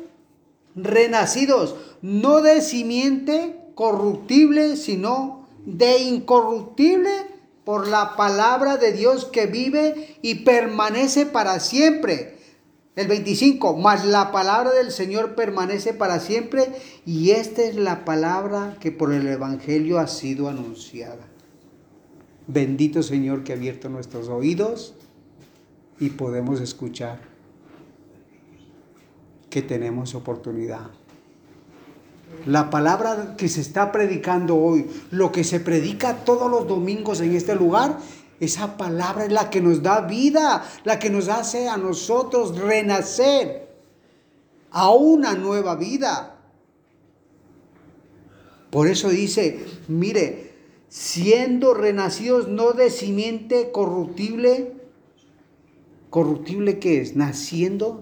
renacidos, 0.76 1.76
no 2.02 2.42
de 2.42 2.62
simiente 2.62 3.58
corruptible, 3.76 4.76
sino 4.76 5.48
de 5.66 6.00
incorruptible 6.00 7.12
por 7.64 7.88
la 7.88 8.16
palabra 8.16 8.78
de 8.78 8.92
Dios 8.92 9.26
que 9.26 9.46
vive 9.46 10.18
y 10.22 10.36
permanece 10.36 11.26
para 11.26 11.60
siempre. 11.60 12.38
El 12.96 13.08
25, 13.08 13.78
mas 13.78 14.06
la 14.06 14.32
palabra 14.32 14.72
del 14.72 14.92
Señor 14.92 15.36
permanece 15.36 15.94
para 15.94 16.20
siempre 16.20 16.68
y 17.06 17.32
esta 17.32 17.64
es 17.64 17.76
la 17.76 18.04
palabra 18.04 18.76
que 18.82 18.92
por 18.92 19.14
el 19.14 19.28
Evangelio 19.28 19.98
ha 19.98 20.08
sido 20.08 20.50
anunciada. 20.50 21.31
Bendito 22.48 23.04
Señor 23.04 23.44
que 23.44 23.54
ha 23.54 23.56
abierto 23.56 23.89
nuestros 23.89 24.28
oídos 24.28 24.94
y 26.00 26.10
podemos 26.10 26.60
escuchar 26.60 27.20
que 29.50 29.62
tenemos 29.62 30.16
oportunidad. 30.16 30.89
La 32.46 32.70
palabra 32.70 33.36
que 33.38 33.50
se 33.50 33.62
está 33.62 33.92
predicando 33.92 34.56
hoy, 34.56 34.89
lo 35.12 35.32
que 35.32 35.44
se 35.44 35.60
predica 35.60 36.24
todos 36.24 36.50
los 36.50 36.68
domingos 36.68 37.22
en 37.22 37.36
este 37.36 37.56
lugar, 37.56 38.00
esa 38.39 38.78
palabra 38.78 39.26
es 39.26 39.32
la 39.32 39.52
que 39.52 39.62
nos 39.62 39.84
da 39.84 40.02
vida, 40.02 40.64
la 40.84 40.98
que 40.98 41.12
nos 41.12 41.30
hace 41.30 41.70
a 41.70 41.78
nosotros 41.78 42.58
renacer 42.58 43.70
a 44.72 44.89
una 44.92 45.34
nueva 45.36 45.76
vida. 45.76 46.39
Por 48.72 48.88
eso 48.88 49.10
dice, 49.10 49.64
mire, 49.89 50.51
siendo 50.92 51.74
renacidos 51.74 52.50
no 52.50 52.74
de 52.74 52.89
simiente 52.89 53.72
corruptible, 53.72 54.74
corruptible 56.10 56.80
que 56.80 57.00
es, 57.00 57.16
naciendo 57.16 58.02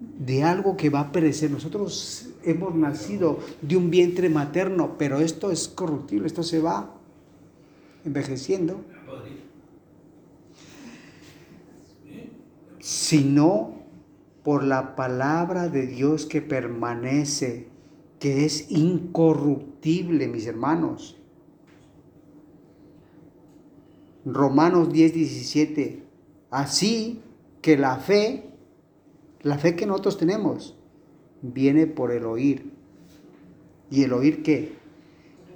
de 0.00 0.42
algo 0.42 0.76
que 0.76 0.90
va 0.90 0.98
a 0.98 1.12
perecer. 1.12 1.52
Nosotros 1.52 2.30
hemos 2.42 2.74
nacido 2.74 3.38
de 3.60 3.76
un 3.76 3.90
vientre 3.90 4.28
materno, 4.28 4.96
pero 4.98 5.20
esto 5.20 5.52
es 5.52 5.68
corruptible, 5.68 6.26
esto 6.26 6.42
se 6.42 6.58
va 6.58 6.92
envejeciendo. 8.04 8.80
Sino 12.80 13.76
por 14.42 14.64
la 14.64 14.96
palabra 14.96 15.68
de 15.68 15.86
Dios 15.86 16.26
que 16.26 16.42
permanece, 16.42 17.68
que 18.18 18.44
es 18.44 18.72
incorruptible, 18.72 20.26
mis 20.26 20.48
hermanos. 20.48 21.21
Romanos 24.24 24.92
10, 24.92 25.14
17. 25.14 26.02
Así 26.50 27.20
que 27.60 27.76
la 27.76 27.96
fe, 27.96 28.44
la 29.42 29.58
fe 29.58 29.74
que 29.74 29.86
nosotros 29.86 30.18
tenemos, 30.18 30.76
viene 31.40 31.86
por 31.86 32.12
el 32.12 32.24
oír. 32.24 32.70
¿Y 33.90 34.04
el 34.04 34.12
oír 34.12 34.42
qué? 34.42 34.72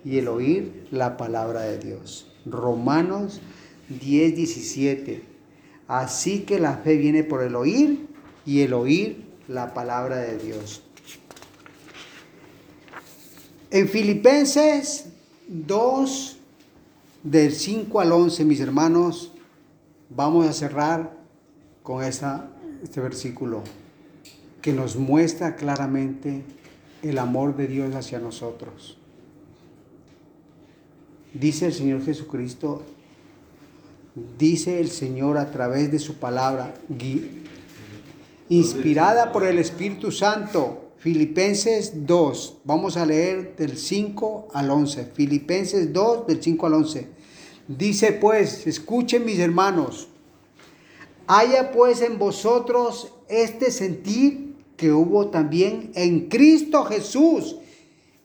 Y 0.04 0.18
el 0.18 0.28
oír 0.28 0.86
la 0.90 1.16
palabra 1.16 1.62
de 1.62 1.78
Dios. 1.78 2.32
Romanos 2.44 3.40
10, 3.88 4.36
17. 4.36 5.22
Así 5.88 6.40
que 6.40 6.58
la 6.58 6.78
fe 6.78 6.96
viene 6.96 7.24
por 7.24 7.42
el 7.42 7.54
oír 7.54 8.08
y 8.44 8.62
el 8.62 8.72
oír 8.72 9.24
la 9.48 9.74
palabra 9.74 10.16
de 10.16 10.38
Dios. 10.38 10.82
En 13.70 13.88
Filipenses 13.88 15.06
2, 15.48 16.35
del 17.26 17.52
5 17.52 18.00
al 18.00 18.12
11, 18.12 18.44
mis 18.44 18.60
hermanos, 18.60 19.32
vamos 20.10 20.46
a 20.46 20.52
cerrar 20.52 21.16
con 21.82 22.04
esta, 22.04 22.50
este 22.84 23.00
versículo 23.00 23.62
que 24.62 24.72
nos 24.72 24.94
muestra 24.94 25.56
claramente 25.56 26.44
el 27.02 27.18
amor 27.18 27.56
de 27.56 27.66
Dios 27.66 27.92
hacia 27.96 28.20
nosotros. 28.20 28.96
Dice 31.34 31.66
el 31.66 31.72
Señor 31.72 32.04
Jesucristo, 32.04 32.82
dice 34.38 34.78
el 34.78 34.88
Señor 34.88 35.36
a 35.36 35.50
través 35.50 35.90
de 35.90 35.98
su 35.98 36.14
palabra, 36.14 36.74
inspirada 38.48 39.32
por 39.32 39.44
el 39.44 39.58
Espíritu 39.58 40.12
Santo. 40.12 40.92
Filipenses 40.98 42.06
2, 42.06 42.58
vamos 42.64 42.96
a 42.96 43.04
leer 43.04 43.56
del 43.56 43.76
5 43.76 44.48
al 44.54 44.70
11. 44.70 45.06
Filipenses 45.06 45.92
2, 45.92 46.26
del 46.28 46.42
5 46.42 46.66
al 46.66 46.74
11. 46.74 47.15
Dice 47.68 48.12
pues, 48.12 48.66
escuchen 48.66 49.24
mis 49.24 49.38
hermanos, 49.38 50.08
haya 51.26 51.72
pues 51.72 52.00
en 52.00 52.18
vosotros 52.18 53.12
este 53.28 53.70
sentir 53.70 54.54
que 54.76 54.92
hubo 54.92 55.28
también 55.28 55.90
en 55.94 56.28
Cristo 56.28 56.84
Jesús, 56.84 57.56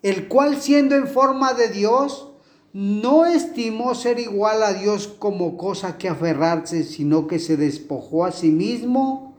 el 0.03 0.27
cual 0.27 0.61
siendo 0.61 0.95
en 0.95 1.07
forma 1.07 1.53
de 1.53 1.69
Dios, 1.69 2.27
no 2.73 3.25
estimó 3.25 3.95
ser 3.95 4.19
igual 4.19 4.63
a 4.63 4.73
Dios 4.73 5.07
como 5.07 5.57
cosa 5.57 5.97
que 5.97 6.07
aferrarse, 6.07 6.83
sino 6.83 7.27
que 7.27 7.39
se 7.39 7.57
despojó 7.57 8.25
a 8.25 8.31
sí 8.31 8.49
mismo 8.49 9.35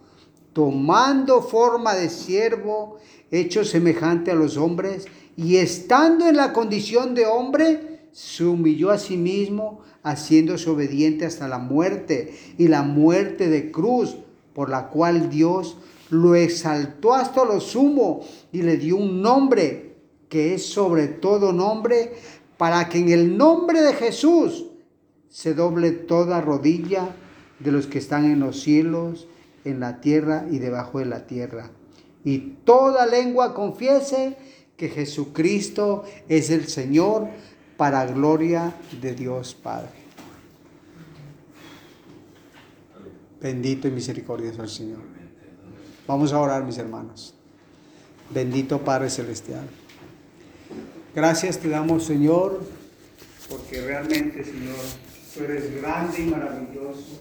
tomando 0.52 1.40
forma 1.42 1.94
de 1.94 2.10
siervo, 2.10 2.98
hecho 3.30 3.64
semejante 3.64 4.30
a 4.30 4.34
los 4.34 4.56
hombres, 4.56 5.06
y 5.36 5.56
estando 5.56 6.26
en 6.26 6.36
la 6.36 6.52
condición 6.52 7.14
de 7.14 7.24
hombre, 7.24 7.91
se 8.12 8.44
humilló 8.44 8.90
a 8.90 8.98
sí 8.98 9.16
mismo, 9.16 9.80
haciéndose 10.02 10.68
obediente 10.70 11.24
hasta 11.24 11.48
la 11.48 11.58
muerte, 11.58 12.38
y 12.58 12.68
la 12.68 12.82
muerte 12.82 13.48
de 13.48 13.70
cruz, 13.70 14.16
por 14.54 14.68
la 14.68 14.88
cual 14.88 15.30
Dios 15.30 15.78
lo 16.10 16.34
exaltó 16.34 17.14
hasta 17.14 17.44
lo 17.44 17.58
sumo 17.60 18.20
y 18.52 18.62
le 18.62 18.76
dio 18.76 18.96
un 18.96 19.22
nombre 19.22 19.94
que 20.28 20.54
es 20.54 20.66
sobre 20.66 21.08
todo 21.08 21.52
nombre, 21.52 22.12
para 22.58 22.88
que 22.88 22.98
en 22.98 23.08
el 23.08 23.36
nombre 23.36 23.80
de 23.80 23.94
Jesús 23.94 24.66
se 25.28 25.54
doble 25.54 25.90
toda 25.90 26.40
rodilla 26.40 27.14
de 27.58 27.72
los 27.72 27.86
que 27.86 27.98
están 27.98 28.26
en 28.26 28.40
los 28.40 28.60
cielos 28.60 29.26
en 29.64 29.80
la 29.80 30.00
tierra 30.00 30.46
y 30.50 30.58
debajo 30.58 30.98
de 30.98 31.06
la 31.06 31.26
tierra. 31.26 31.70
Y 32.24 32.38
toda 32.64 33.06
lengua 33.06 33.54
confiese 33.54 34.36
que 34.76 34.88
Jesucristo 34.88 36.04
es 36.28 36.50
el 36.50 36.66
Señor 36.66 37.28
para 37.76 38.06
gloria 38.06 38.72
de 39.00 39.14
Dios 39.14 39.54
Padre. 39.54 40.02
Bendito 43.40 43.88
y 43.88 43.90
misericordioso 43.90 44.62
el 44.62 44.68
Señor. 44.68 45.00
Vamos 46.06 46.32
a 46.32 46.38
orar, 46.38 46.64
mis 46.64 46.78
hermanos. 46.78 47.34
Bendito 48.30 48.78
Padre 48.78 49.10
Celestial. 49.10 49.68
Gracias 51.14 51.58
te 51.58 51.68
damos, 51.68 52.04
Señor, 52.04 52.62
porque 53.48 53.82
realmente, 53.82 54.44
Señor, 54.44 54.76
tú 55.34 55.44
eres 55.44 55.74
grande 55.80 56.22
y 56.22 56.26
maravilloso 56.26 57.20